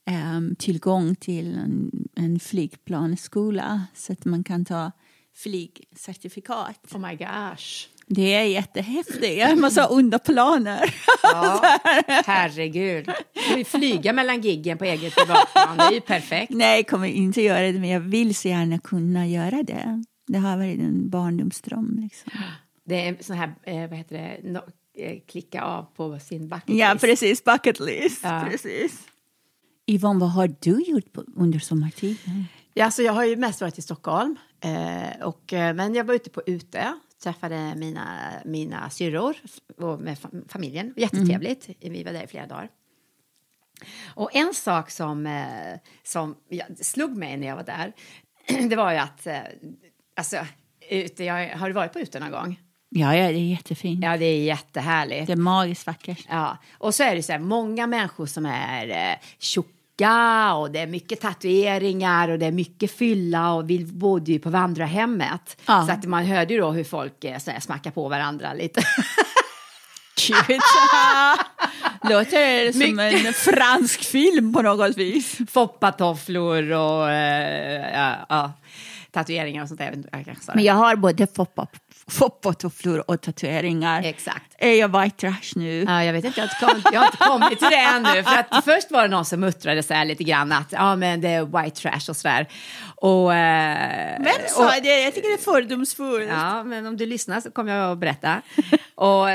[0.05, 4.91] ehm, tillgång till en, en flygplansskola så att man kan ta
[5.35, 6.93] flygcertifikat.
[6.93, 7.87] Oh my gosh.
[8.15, 9.37] Det är jättehäftigt.
[9.39, 10.95] Jag har en massa onda planer.
[11.23, 11.61] Ja,
[12.25, 13.09] herregud.
[13.49, 16.51] Du vill flyga mellan giggen på eget privatplan, det är ju perfekt.
[16.53, 20.03] Nej, jag kommer inte göra det, men jag vill så gärna kunna göra det.
[20.27, 21.99] Det har varit en barndomsdröm.
[22.01, 22.31] Liksom.
[22.85, 24.57] Det är sån här, eh, vad heter det, no,
[24.97, 27.05] eh, klicka av på sin bucket Ja, list.
[27.05, 27.43] precis.
[27.43, 28.19] Bucket list.
[28.23, 28.45] Ja.
[28.49, 28.99] Precis.
[29.87, 32.45] Yvonne, vad har du gjort på, under sommartiden?
[32.73, 34.35] Ja, alltså jag har ju mest varit i Stockholm.
[34.63, 39.35] Eh, och, eh, men jag var ute på ute, träffade mina, mina syrror
[39.77, 40.93] och med fam- familjen.
[40.97, 41.69] Jättetrevligt.
[41.79, 42.69] Vi var där i flera dagar.
[44.15, 46.35] Och en sak som, eh, som
[46.81, 47.93] slog mig när jag var där,
[48.69, 49.27] det var ju att...
[49.27, 49.39] Eh,
[50.15, 50.37] alltså,
[50.89, 52.59] ute, jag, har du varit på ute någon gång?
[52.89, 54.03] Ja, ja, det är jättefint.
[54.03, 55.27] Ja, det är jättehärligt.
[55.27, 56.25] Det är magiskt vackert.
[56.29, 59.69] Ja, och så är det så här, många människor som är eh, tjocka
[60.55, 64.49] och det är mycket tatueringar och det är mycket fylla och vi bodde ju på
[64.49, 65.61] vandrarhemmet.
[65.65, 65.85] Ja.
[65.87, 68.81] Så att man hörde ju då hur folk eh, smackar på varandra lite.
[70.27, 70.61] Gud.
[72.09, 75.37] Låter som en fransk film på något vis.
[75.49, 78.53] Foppatofflor och eh, ja, ja,
[79.13, 79.85] tatueringar och sånt där.
[80.11, 80.51] Jag inte.
[80.55, 81.67] Men jag har både foppa-
[82.07, 84.03] foppatofflor och tatueringar.
[84.03, 84.55] Exakt.
[84.57, 85.83] Är jag white trash nu?
[85.87, 88.23] Ja, jag vet inte, jag har inte kommit, jag har inte kommit till det ännu.
[88.29, 91.21] För att först var det någon som muttrade så här lite grann att ja, men
[91.21, 92.47] det är white trash och sådär.
[92.95, 95.01] Och, eh, Vem sa det?
[95.01, 96.29] Jag tycker det är fördomsfullt.
[96.29, 98.41] Ja, men om du lyssnar så kommer jag att berätta.
[98.95, 99.29] och,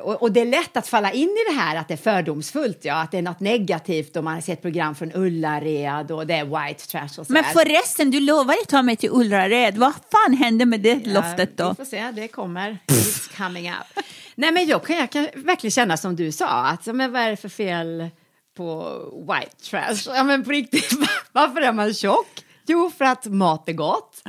[0.00, 2.78] och, och det är lätt att falla in i det här att det är fördomsfullt,
[2.84, 6.34] ja, att det är något negativt och man har sett program från Ullared och det
[6.34, 9.78] är white trash och så Men förresten, du lovade ta mig till Ullared.
[9.78, 11.68] Vad fan hände med det loftet då?
[11.68, 12.78] Vi får se, det kommer.
[12.86, 14.04] It's coming up.
[14.34, 17.22] Nej, men jag kan, jag kan verkligen känna som du sa, att ja, men vad
[17.22, 18.08] är det för fel
[18.56, 20.14] på white trash?
[20.16, 20.92] Ja, men på riktigt,
[21.32, 22.44] varför är man tjock?
[22.66, 24.22] Jo, för att mat är gott.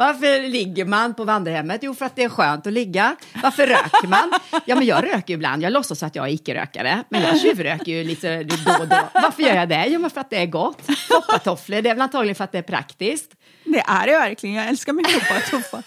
[0.00, 1.80] Varför ligger man på vandrarhemmet?
[1.82, 3.16] Jo, för att det är skönt att ligga.
[3.42, 4.32] Varför röker man?
[4.64, 5.62] Ja, men jag röker ju ibland.
[5.62, 8.96] Jag låtsas att jag är icke-rökare, men jag tjuvröker ju lite då och då.
[9.14, 9.86] Varför gör jag det?
[9.88, 10.82] Jo, men för att det är gott.
[11.08, 13.30] Foppatofflor, det är väl antagligen för att det är praktiskt.
[13.64, 14.56] Det är det verkligen.
[14.56, 15.82] Jag älskar min foppatoffa.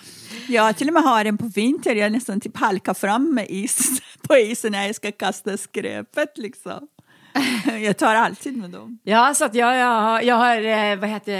[0.47, 1.95] Jag till och med har en på vinter.
[1.95, 6.37] Jag nästan typ halkar fram med is på isen när jag ska kasta skräpet.
[6.37, 6.87] Liksom.
[7.83, 8.99] Jag tar alltid med dem.
[9.03, 11.33] Ja, så att jag, jag, har- jag har, eh, vad heter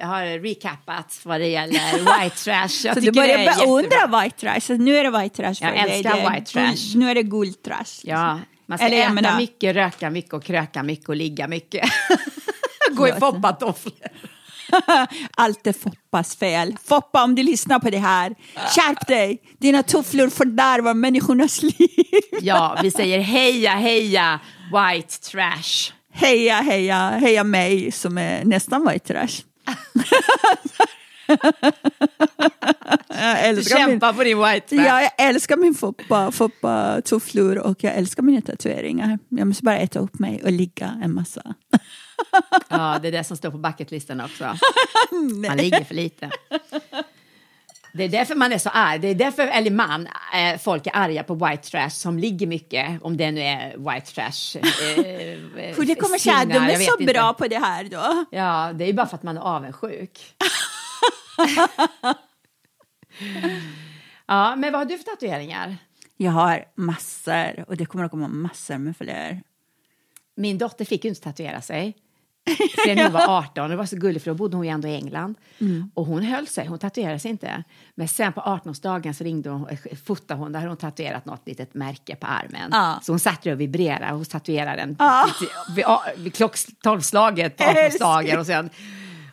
[0.00, 2.86] jag har recapat vad det gäller white trash.
[2.88, 4.60] Jag Så du börjar beundra white trash.
[4.60, 5.94] Så nu är det white trash för Jag dig.
[5.96, 6.98] älskar Det white guld- trash.
[6.98, 8.00] Nu är det guldtrash.
[8.04, 11.48] Ja, man ska Eller jag äta menar- mycket, röka mycket och kröka mycket och ligga
[11.48, 11.88] mycket.
[12.90, 13.94] Gå i foppatofflor.
[15.36, 16.76] Allt är Foppas fel.
[16.84, 19.42] Foppa, om du lyssnar på det här, skärp dig!
[19.58, 21.88] Dina tofflor fördärvar människornas liv.
[22.40, 24.40] Ja, vi säger heja, heja,
[24.72, 25.92] white trash.
[26.12, 29.42] Heja, heja, heja mig som är nästan white trash.
[33.08, 34.86] Jag älskar min, Kämpa på din white trash.
[34.86, 39.18] Ja, jag älskar min foppa, foppa tofflor och jag älskar mina tatueringar.
[39.28, 41.54] Jag måste bara äta upp mig och ligga en massa.
[42.68, 44.44] Ja, det är det som står på bucketlistan också.
[45.48, 46.30] Man ligger för lite.
[47.92, 48.98] Det är därför man är så arg.
[48.98, 53.02] Det är därför, eller man, eh, folk är arga på white trash som ligger mycket,
[53.02, 54.56] om det nu är white trash.
[54.58, 54.64] Eh,
[55.74, 57.12] För det kommer säga de är så inte.
[57.12, 58.24] bra på det här då.
[58.30, 60.20] Ja, det är ju bara för att man är avundsjuk.
[64.26, 65.76] ja, men vad har du för tatueringar?
[66.16, 69.42] Jag har massor och det kommer att komma massor med fler.
[70.36, 71.96] Min dotter fick ju inte tatuera sig.
[72.86, 74.94] Sen hon var 18, det var så gulligt för då bodde hon ju ändå i
[74.94, 75.34] England.
[75.94, 77.64] Och hon höll sig, hon tatuerade sig inte.
[77.94, 81.42] Men sen på 18-årsdagen så ringde hon, eh, fotade hon, där hade hon tatuerat något
[81.46, 82.68] litet märke på armen.
[82.72, 83.00] Ja.
[83.02, 85.26] Så hon satt där och vibrerade, hon tatuerade den Ja.
[85.40, 85.84] vid,
[86.16, 88.38] vid, vid klockslaget på 18-årsdagen.
[88.38, 88.70] Och sen,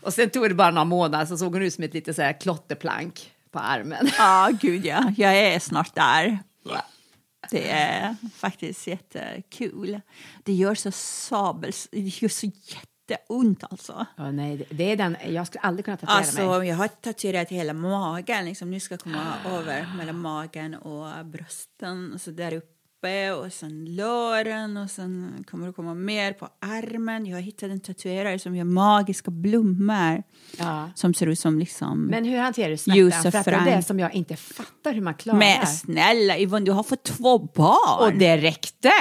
[0.02, 2.22] och sen tog det bara några månader så såg hon ut som ett litet så
[2.22, 4.10] här klotterplank på armen.
[4.18, 5.14] Ja, gud ja.
[5.18, 6.40] Jag är snart där.
[7.52, 10.02] Det är faktiskt jättekul.
[10.44, 11.88] Det gör så sabels...
[11.92, 12.52] Det gör så
[13.10, 14.06] jätteont alltså.
[14.18, 16.26] Ja, nej, det- är den, jag skulle aldrig kunna tatuera mig.
[16.28, 18.46] Alltså, jag har tatuerat hela magen.
[18.46, 18.72] Liksom.
[18.72, 22.14] Nu ska jag komma över mellan magen och brösten.
[22.14, 27.26] Och så där uppe och sen låren och sen kommer det komma mer på armen.
[27.26, 30.24] Jag har hittat en tatuerare som gör magiska blommor.
[30.58, 30.90] Ja.
[30.96, 32.06] Som ser ut som liksom...
[32.06, 33.32] Men hur hanterar du smärtan?
[33.32, 35.40] För att det är det som jag inte fattar hur man klarar.
[35.40, 38.00] Men snälla Yvonne, du har fått två barn.
[38.14, 38.92] Och det räckte!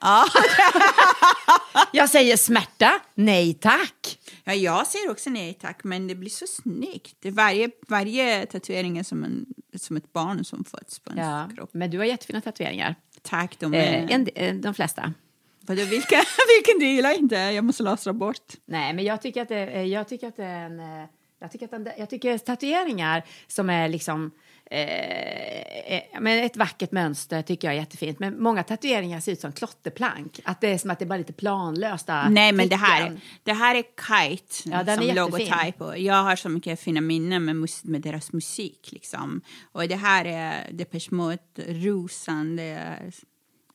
[0.00, 0.24] Ja.
[1.92, 4.18] Jag säger smärta, nej tack.
[4.44, 7.16] ja, jag säger också nej tack, men det blir så snyggt.
[7.24, 9.46] Varje, varje tatuering är som, en,
[9.76, 11.70] som ett barn som föds på ens Ja, kropp.
[11.72, 12.94] men du har jättefina tatueringar.
[13.22, 13.78] Tack, de är...
[14.02, 15.12] Eh, en, eh, de flesta.
[15.60, 16.16] Vadå, vilka,
[16.58, 17.36] vilken du gillar inte?
[17.36, 18.52] Jag måste lasra bort.
[18.66, 20.80] Nej, men jag tycker att det, eh, jag tycker att det är en...
[20.80, 21.06] eh,
[21.40, 24.30] Jag tycker, att jag tycker tatueringar som är liksom...
[24.72, 28.18] Eh, eh, men ett vackert mönster tycker jag är jättefint.
[28.18, 30.40] Men många tatueringar ser ut som klotterplank.
[30.44, 33.52] Att det är som att det är bara lite planlösta Nej, men det här, det
[33.52, 35.80] här är Kite Ja, är som logotyp.
[35.80, 38.88] Och jag har så mycket fina minnen med, mus- med deras musik.
[38.92, 39.40] Liksom.
[39.72, 43.14] Och det här är Depeche Mode, Rosan, det är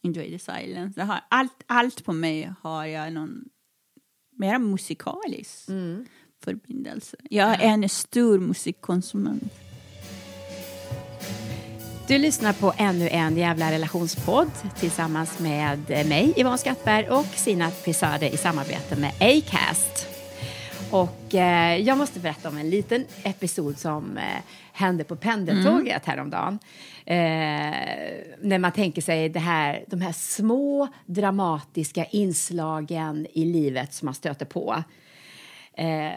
[0.04, 1.02] Enjoy the Silence.
[1.02, 3.44] Har, allt, allt på mig har jag någon
[4.38, 6.06] mer musikalisk Mm.
[6.44, 7.18] förbindelse.
[7.30, 9.54] Jag är en stor musikkonsument.
[12.08, 18.30] Du lyssnar på ännu en jävla relationspodd tillsammans med mig, Yvonne Skattberg och Sinat Pisade
[18.30, 20.08] i samarbete med Acast.
[20.92, 24.24] Och eh, jag måste berätta om en liten episod som eh,
[24.74, 26.60] hände på pendeltåget häromdagen.
[27.06, 27.16] Eh,
[28.42, 34.16] när man tänker sig det här, de här små dramatiska inslagen i livet som man
[34.16, 34.84] stöter på.
[35.74, 36.12] Eh,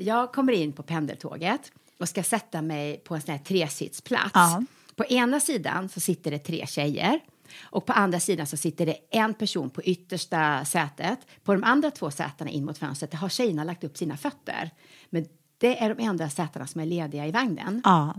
[0.00, 4.30] jag kommer in på pendeltåget och ska sätta mig på en sån här tresitsplats.
[4.34, 4.64] Ja.
[5.00, 7.20] På ena sidan så sitter det tre tjejer
[7.62, 11.18] och på andra sidan så sitter det en person på yttersta sätet.
[11.44, 14.70] På de andra två sätena in mot fönstret har tjejerna lagt upp sina fötter.
[15.10, 15.26] Men
[15.58, 17.82] det är de enda sätena som är lediga i vagnen.
[17.84, 18.14] Ja.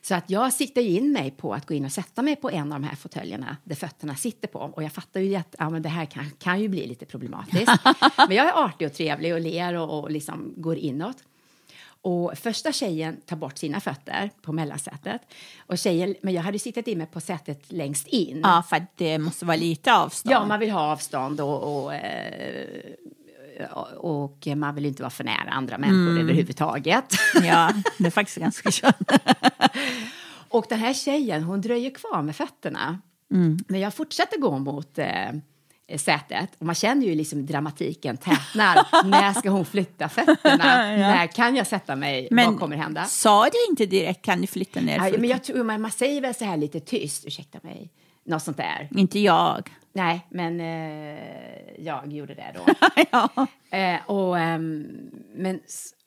[0.00, 2.72] Så att jag siktar in mig på att gå in och sätta mig på en
[2.72, 4.58] av de här fåtöljerna där fötterna sitter på.
[4.58, 7.72] Och jag fattar ju att ja, men det här kan, kan ju bli lite problematiskt.
[8.28, 11.16] men jag är artig och trevlig och ler och, och liksom går inåt.
[12.04, 15.22] Och första tjejen tar bort sina fötter på mellansätet.
[15.66, 18.40] Och tjejen, men jag hade siktat in mig på sätet längst in.
[18.42, 20.34] ja, för det måste vara lite avstånd.
[20.34, 22.92] Ja, man vill ha avstånd och, och, eh,
[23.96, 27.04] och man vill inte vara för nära andra människor överhuvudtaget.
[27.42, 29.12] ja, det är faktiskt ganska skönt.
[30.48, 32.98] Och den här tjejen, hon dröjer kvar med fötterna.
[33.68, 35.30] Men jag fortsätter gå mot eh,
[35.98, 36.50] sätet.
[36.58, 39.04] Och man känner ju liksom dramatiken tätnar.
[39.08, 40.64] När ska hon flytta fötterna?
[40.96, 42.28] När kan jag sätta mig?
[42.30, 43.04] Vad kommer hända?
[43.04, 44.96] sa du inte direkt kan du flytta ner?
[44.96, 45.20] Ja, foten?
[45.20, 47.90] men jag tror, man, man säger väl så här lite tyst, ursäkta mig,
[48.24, 48.88] något sånt där.
[48.90, 49.70] Inte jag.
[49.92, 52.72] Nej, men eh, jag gjorde det då.
[53.10, 53.46] ja.
[53.78, 54.86] Eh, och, ehm,
[55.34, 55.60] men,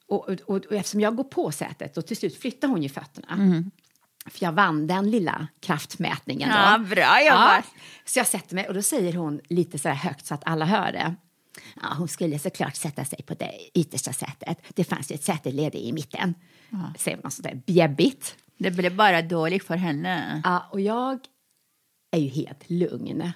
[0.07, 3.35] och, och, och, eftersom jag går på sätet och till slut flyttar hon ju fötterna.
[4.29, 6.49] För jag vann den lilla kraftmätningen.
[6.49, 6.55] Då.
[6.55, 7.65] Ja, bra jobbat.
[8.05, 10.65] Så jag sätter mig och då säger hon lite så här högt så att alla
[10.65, 11.15] hör det.
[11.81, 14.57] Ja, hon skulle såklart sätta sig på det yttersta sätet.
[14.73, 16.33] Det fanns ju ett säte ledigt i mitten.
[16.97, 18.35] Säger man sådär bjäbbigt.
[18.57, 20.41] Det blev bara dåligt för henne.
[20.43, 21.19] Ja, och jag
[22.11, 23.31] är ju helt lugn.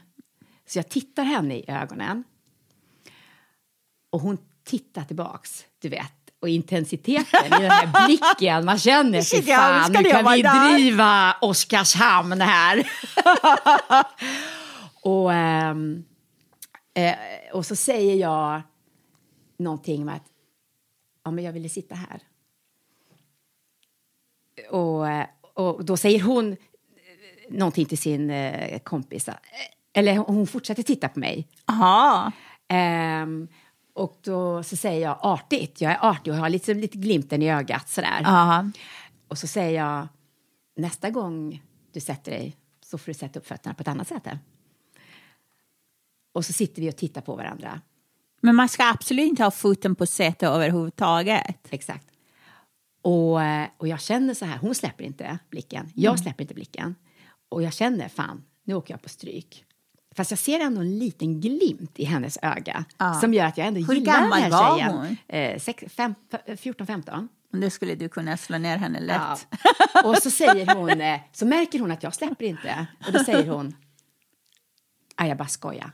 [0.67, 2.23] Så jag tittar henne i ögonen.
[4.11, 6.13] Och hon tittar tillbaks, du vet.
[6.41, 11.35] Och intensiteten i den här blicken, man känner Jag fan, nu kan vi där." driva
[11.41, 12.91] Oskarshamn här.
[15.01, 17.15] och, eh,
[17.53, 18.61] och så säger jag
[19.57, 20.23] någonting om att
[21.23, 22.21] ja, men jag ville sitta här.
[24.69, 26.55] Och, eh, och då säger hon
[27.49, 29.29] någonting till sin eh, kompis.
[29.93, 31.47] Eller hon fortsätter titta på mig.
[31.65, 32.31] Aha.
[32.67, 33.47] Ehm,
[33.99, 37.51] och då så säger jag artigt, jag är artig och har lite, lite glimten i
[37.51, 38.21] ögat sådär.
[38.25, 38.71] Aha.
[39.27, 40.07] Och så säger jag
[40.75, 44.23] nästa gång du sätter dig så får du sätta upp fötterna på ett annat sätt.
[46.33, 47.81] Och så sitter vi och tittar på varandra.
[48.41, 51.57] Men man ska absolut inte ha foten på sätet överhuvudtaget.
[51.69, 52.07] Exakt.
[53.01, 53.39] Och,
[53.77, 56.23] och jag känner så här, hon släpper inte blicken, jag Mm.
[56.23, 56.95] släpper inte blicken.
[57.49, 59.65] Och jag känner, fan, nu åker jag på stryk.
[60.15, 62.85] Fast jag ser ändå en liten glimt i hennes öga
[63.21, 64.91] som gör att jag ändå Hur gillar den gammal här var tjejen.
[64.91, 65.17] hon?
[65.27, 67.27] Eh, sex, fem, f- 14-15.
[67.51, 69.47] Då skulle du kunna slå ner henne lätt.
[69.53, 70.01] Ja.
[70.03, 72.87] Och så säger hon, eh, så märker hon att jag släpper inte.
[73.07, 73.75] Och då säger hon,
[75.15, 75.91] "Ah, jag bara skojar.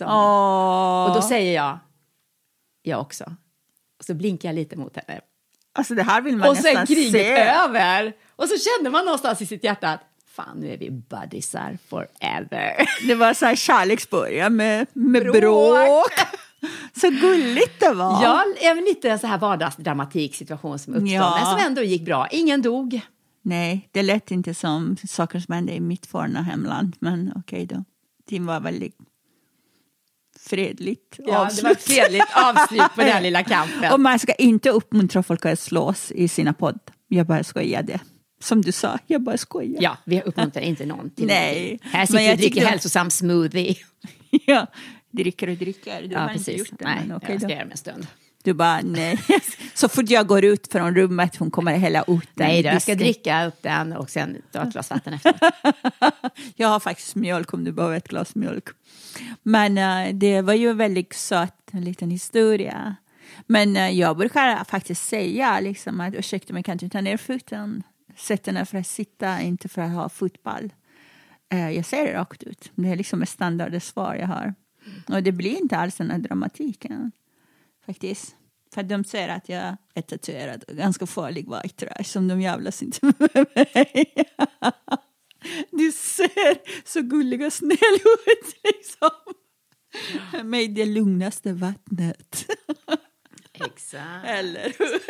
[0.00, 1.04] Åh.
[1.08, 1.78] Och då säger jag,
[2.82, 3.24] jag också.
[3.98, 5.20] Och så blinkar jag lite mot henne.
[5.72, 7.32] Alltså det här vill man Och sen nästan kriget se.
[7.42, 8.12] över.
[8.36, 10.00] Och så känner man någonstans i sitt hjärta att
[10.36, 12.72] fan, nu är vi buddisar forever.
[13.06, 15.36] Det var så här kärleksbörjan med, med Bråk.
[15.36, 16.12] bråk.
[17.00, 18.22] Så gulligt det var.
[18.22, 21.38] Ja, även lite en så här vardagsdramatik situation som uppstod, Ja.
[21.40, 22.28] men som ändå gick bra.
[22.30, 23.00] Ingen dog.
[23.42, 26.96] Nej, det lät inte som saker som hände i mitt forna hemland.
[27.00, 27.84] Men okej då.
[28.28, 28.96] Det var väldigt
[30.40, 31.72] fredligt Ja, det var avslut.
[31.76, 33.92] ett fredligt avslut på den lilla kampen.
[33.92, 36.78] Och man ska inte uppmuntra folk att slåss i sina podd.
[37.08, 38.00] Jag bara skojade.
[38.42, 39.82] Som du sa, jag bara skojar.
[39.82, 41.90] Ja, vi uppmuntrar inte någon till Nej, någonting.
[41.92, 43.76] Här sitter jag och dricker tyckte- hälsosam smoothie.
[44.46, 44.66] ja.
[45.10, 46.02] Dricker och dricker.
[46.02, 46.58] Du Ja, har inte precis.
[46.58, 46.84] gjort det.
[46.84, 47.52] Nej, men okej jag ska då.
[47.54, 48.06] göra det om en stund.
[48.44, 49.18] Du bara nej.
[49.74, 52.46] Så fort jag går ut från rummet hon kommer hälla ut den.
[52.48, 55.34] Nej då, jag ska dricka upp den och sen ta ett glas vatten efter.
[56.56, 58.64] Jag har faktiskt mjölk om du behöver ett glas mjölk.
[59.42, 62.96] Men eh, det var ju en väldigt söt en liten historia.
[63.46, 67.82] Men eh, jag brukar faktiskt säga liksom att ursäkta mig kan du ta ner foten?
[68.16, 70.72] Sätt den ner för att sitta, inte för att ha fotboll.
[71.52, 72.72] Eh, jag säger det rakt ut.
[72.74, 74.54] Det är liksom ett standardsvar jag har.
[75.08, 77.12] Och det blir inte alls den här dramatiken.
[77.86, 78.36] Faktiskt.
[78.74, 82.82] För de säger att jag är tatuerad och ganska farlig white trash som de jävlas
[82.82, 84.12] inte med mig.
[85.70, 89.10] Du ser så gullig och snäll ut liksom.
[90.48, 92.46] Med det lugnaste vattnet.
[93.52, 94.26] Exakt.
[94.26, 95.02] Eller hur?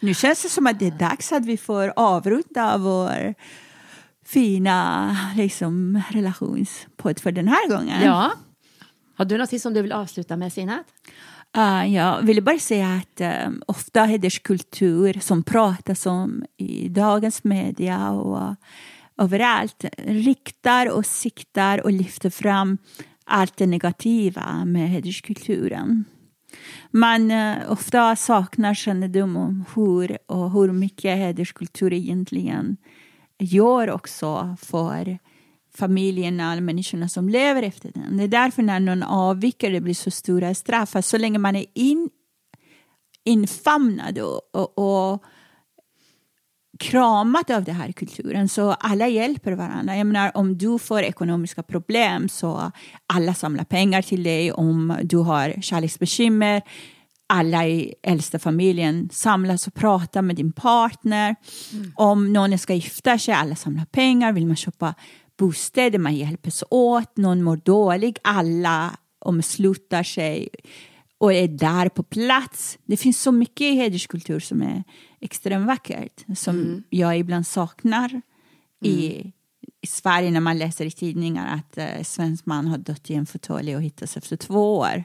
[0.00, 3.34] Nu känns det som att det är dags att vi får avrunda vår
[4.26, 8.02] fina liksom, relationspodd för den här gången.
[8.02, 8.32] Ja.
[9.16, 10.86] Har du något som du vill avsluta med, Sinat?
[11.56, 18.10] Uh, jag ville bara säga att um, ofta hederskultur som pratas om i dagens media
[18.10, 18.52] och uh,
[19.18, 22.78] överallt riktar och siktar och lyfter fram
[23.24, 26.04] allt det negativa med hederskulturen.
[26.90, 32.76] Man uh, ofta saknar kännedom om hur och hur mycket hederskultur egentligen
[33.38, 35.18] gör också för
[35.74, 38.16] familjerna och människorna som lever efter den.
[38.16, 40.96] Det är därför när någon avviker det blir så stora straff.
[41.04, 42.10] Så länge man är in,
[43.24, 44.78] infamnad och, och,
[45.12, 45.24] och
[46.78, 49.96] kramat av den här kulturen så alla hjälper varandra.
[49.96, 52.70] Jag menar, om du får ekonomiska problem så
[53.06, 54.52] alla samlar pengar till dig.
[54.52, 56.62] Om du har kärleksbekymmer
[57.28, 61.36] alla i äldsta familjen samlas och pratar med din partner.
[61.94, 64.32] Om någon ska gifta sig, alla samlar pengar.
[64.32, 64.94] Vill man köpa
[65.38, 67.16] bostäder, man hjälps åt.
[67.16, 70.48] Någon mår dålig, alla omsluter sig
[71.18, 72.78] och är där på plats.
[72.86, 74.84] Det finns så mycket i hederskultur som är
[75.20, 76.24] extremt vackert.
[76.38, 78.20] Som jag ibland saknar
[78.84, 79.06] i,
[79.82, 83.26] i Sverige när man läser i tidningar att eh, svensk man har dött i en
[83.26, 85.04] fåtölj och hittas efter två år.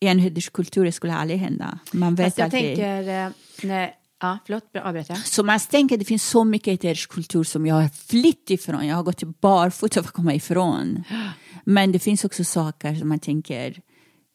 [0.00, 1.78] I en hederskultur skulle aldrig hända.
[1.92, 2.60] Man vet Fast jag alltid.
[2.76, 3.26] tänker...
[3.26, 3.30] eh,
[3.62, 5.18] Nej, ja, förlåt, avbröt jag?
[5.18, 8.86] Så man tänker det finns så mycket hederskultur som jag har flytt ifrån.
[8.86, 11.04] Jag har gått barfota för att komma ifrån.
[11.64, 13.80] Men det finns också saker som man tänker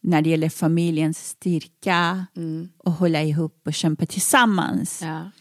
[0.02, 2.26] när det gäller familjens styrka
[2.78, 5.02] och hålla ihop och kämpa tillsammans.
[5.04, 5.32] Ja.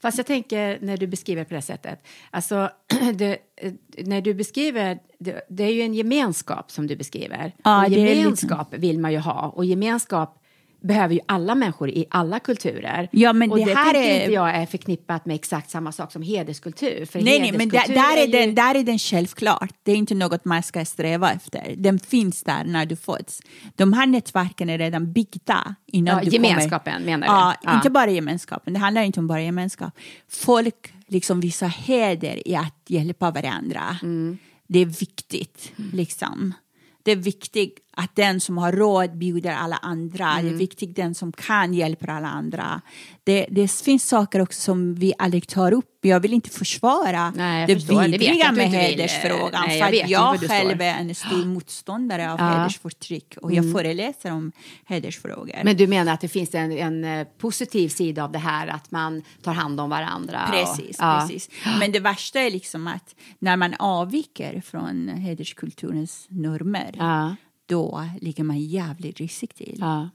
[0.00, 2.70] Fast jag tänker när du beskriver på det sättet, alltså
[3.14, 7.54] det, eh, när du beskriver, det, det är ju en gemenskap som du beskriver.
[7.64, 10.41] Ja, och liksom- gemenskap vill man ju ha och gemenskap
[10.82, 13.08] behöver ju alla människor i alla kulturer.
[13.12, 16.12] Ja, men och det det, här är- inte jag är förknippat med exakt samma sak
[16.12, 17.06] som hederskultur.
[17.06, 19.74] För Nej, nej, men där, hederskultur där, är ju- den, där är den självklart.
[19.82, 21.74] Det är inte något man ska sträva efter.
[21.76, 23.40] Den finns där när du föds.
[23.76, 27.06] De här nätverken är redan byggda innan Ja, du gemenskapen kommer.
[27.06, 27.32] menar du?
[27.32, 27.74] Ja, Ja.
[27.76, 28.72] inte bara gemenskapen.
[28.72, 29.98] Det handlar inte om bara gemenskap.
[30.28, 33.96] Folk liksom visar heder i att hjälpa varandra.
[34.02, 34.38] Mm.
[34.66, 36.54] Det är viktigt, liksom.
[37.02, 40.30] Det är viktigt att den som har råd bjuder alla andra.
[40.32, 40.44] Mm.
[40.44, 42.80] Det är viktigt den som kan hjälper alla andra.
[43.24, 45.88] Det, det finns saker också som vi aldrig tar upp.
[46.04, 49.64] Jag vill inte försvara Nej, jag det jag vidriga med hedersfrågan.
[49.66, 52.44] Nej, för jag ju jag du själv är en stor motståndare av Ja.
[52.46, 52.58] Mm.
[52.58, 54.52] hedersförtryck och jag föreläser om
[54.86, 55.60] hedersfrågor.
[55.64, 58.90] Men du menar att det finns en, en eh, positiv sida av det här, att
[58.90, 60.40] man tar hand om varandra?
[60.44, 61.18] och- Precis, ja.
[61.20, 61.50] precis.
[61.80, 67.36] Men det värsta är liksom att när man avviker från hederskulturens normer, Ja.
[67.66, 69.76] Då ligger man jävligt risigt till.
[69.80, 70.08] Ja.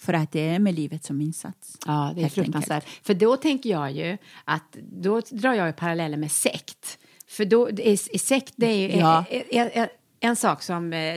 [0.00, 1.78] För att det är med livet som insats.
[1.86, 2.84] Ja, det är fruktansvärt.
[3.02, 6.98] För då tänker jag ju att då drar jag paralleller med sekt.
[7.28, 9.24] För då, det är, i sekt det är ju Ja.
[9.50, 9.88] en,
[10.20, 11.14] en, sak som eh,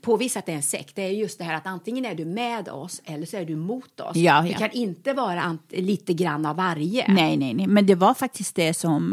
[0.00, 0.96] påvisar att det är en sekt.
[0.96, 3.56] Det är just det här att antingen är du med oss eller så är du
[3.56, 4.16] mot oss.
[4.16, 4.58] Ja, Det ja.
[4.58, 7.12] kan inte vara lite grann av varje.
[7.12, 7.66] Nej, nej, nej.
[7.66, 9.12] Men det var faktiskt det som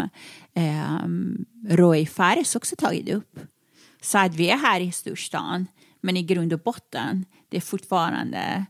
[0.53, 0.97] eh,
[1.69, 3.39] Roy Fares också tagit upp.
[4.01, 5.67] Så att vi är här i storstan,
[6.01, 8.65] men i grund och botten, det är fortfarande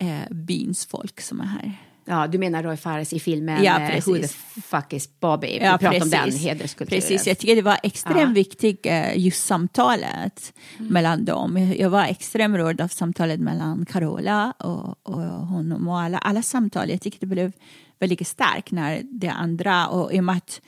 [0.00, 1.78] eh, byns folk som är här.
[2.04, 4.08] Ja, du menar Roy Fares i filmen Ja, eh, precis.
[4.08, 4.22] Who
[4.54, 5.46] the fuck is Bobby?
[5.46, 6.42] Vi Ja, pratar om den precis.
[6.42, 7.00] hederskulturen.
[7.00, 8.26] Precis, jag tycker det var extremt Ja.
[8.26, 10.92] viktigt eh, just samtalet Mm.
[10.92, 11.74] mellan dem.
[11.78, 16.90] Jag var extremt rörd av samtalet mellan Carola och, och honom och alla, alla samtal.
[16.90, 17.52] Jag tycker det blev
[17.98, 20.60] väldigt starkt när det andra och i och med att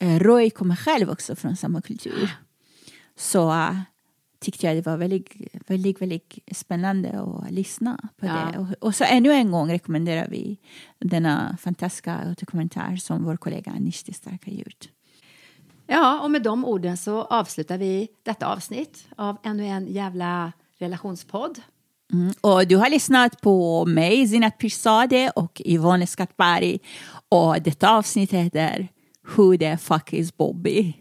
[0.00, 2.30] eh, Roy kommer själv också från samma kultur
[3.20, 3.76] så eh,
[4.40, 5.30] tyckte jag det var väldigt,
[5.66, 8.32] väldigt, väldigt spännande att lyssna på Ja.
[8.52, 8.58] det.
[8.58, 10.58] Och, och så ännu en gång rekommenderar vi
[10.98, 14.88] denna fantastiska dokumentär som vår kollega Anishti Stark har gjort.
[15.86, 21.60] Ja, och med de orden så avslutar vi detta avsnitt av ännu en jävla relationspodd.
[22.12, 22.32] Mm.
[22.40, 26.78] Och du har lyssnat på mig, Zinat Pirzadeh och Yvonne Skattberg.
[27.28, 28.88] Och detta avsnitt heter
[29.36, 30.94] Who the fuck is Bobby?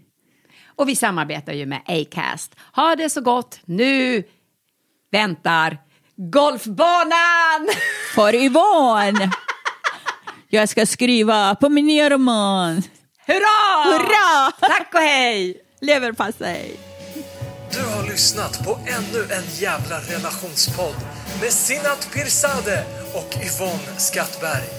[0.79, 2.55] Och vi samarbetar ju med Acast.
[2.75, 3.59] Ha det så gott.
[3.65, 4.23] Nu
[5.11, 5.77] väntar
[6.15, 7.69] golfbanan!
[8.15, 9.31] För Yvonne!
[10.49, 12.83] Jag ska skriva på min nya roman.
[13.27, 13.93] Hurra!
[13.93, 14.51] Hurra!
[14.59, 15.61] Tack och hej!
[15.81, 16.79] Leverpastej!
[17.71, 20.95] Du har lyssnat på ännu en jävla relationspodd
[21.41, 24.78] med Sinat Pirzadeh och Yvonne Skattberg.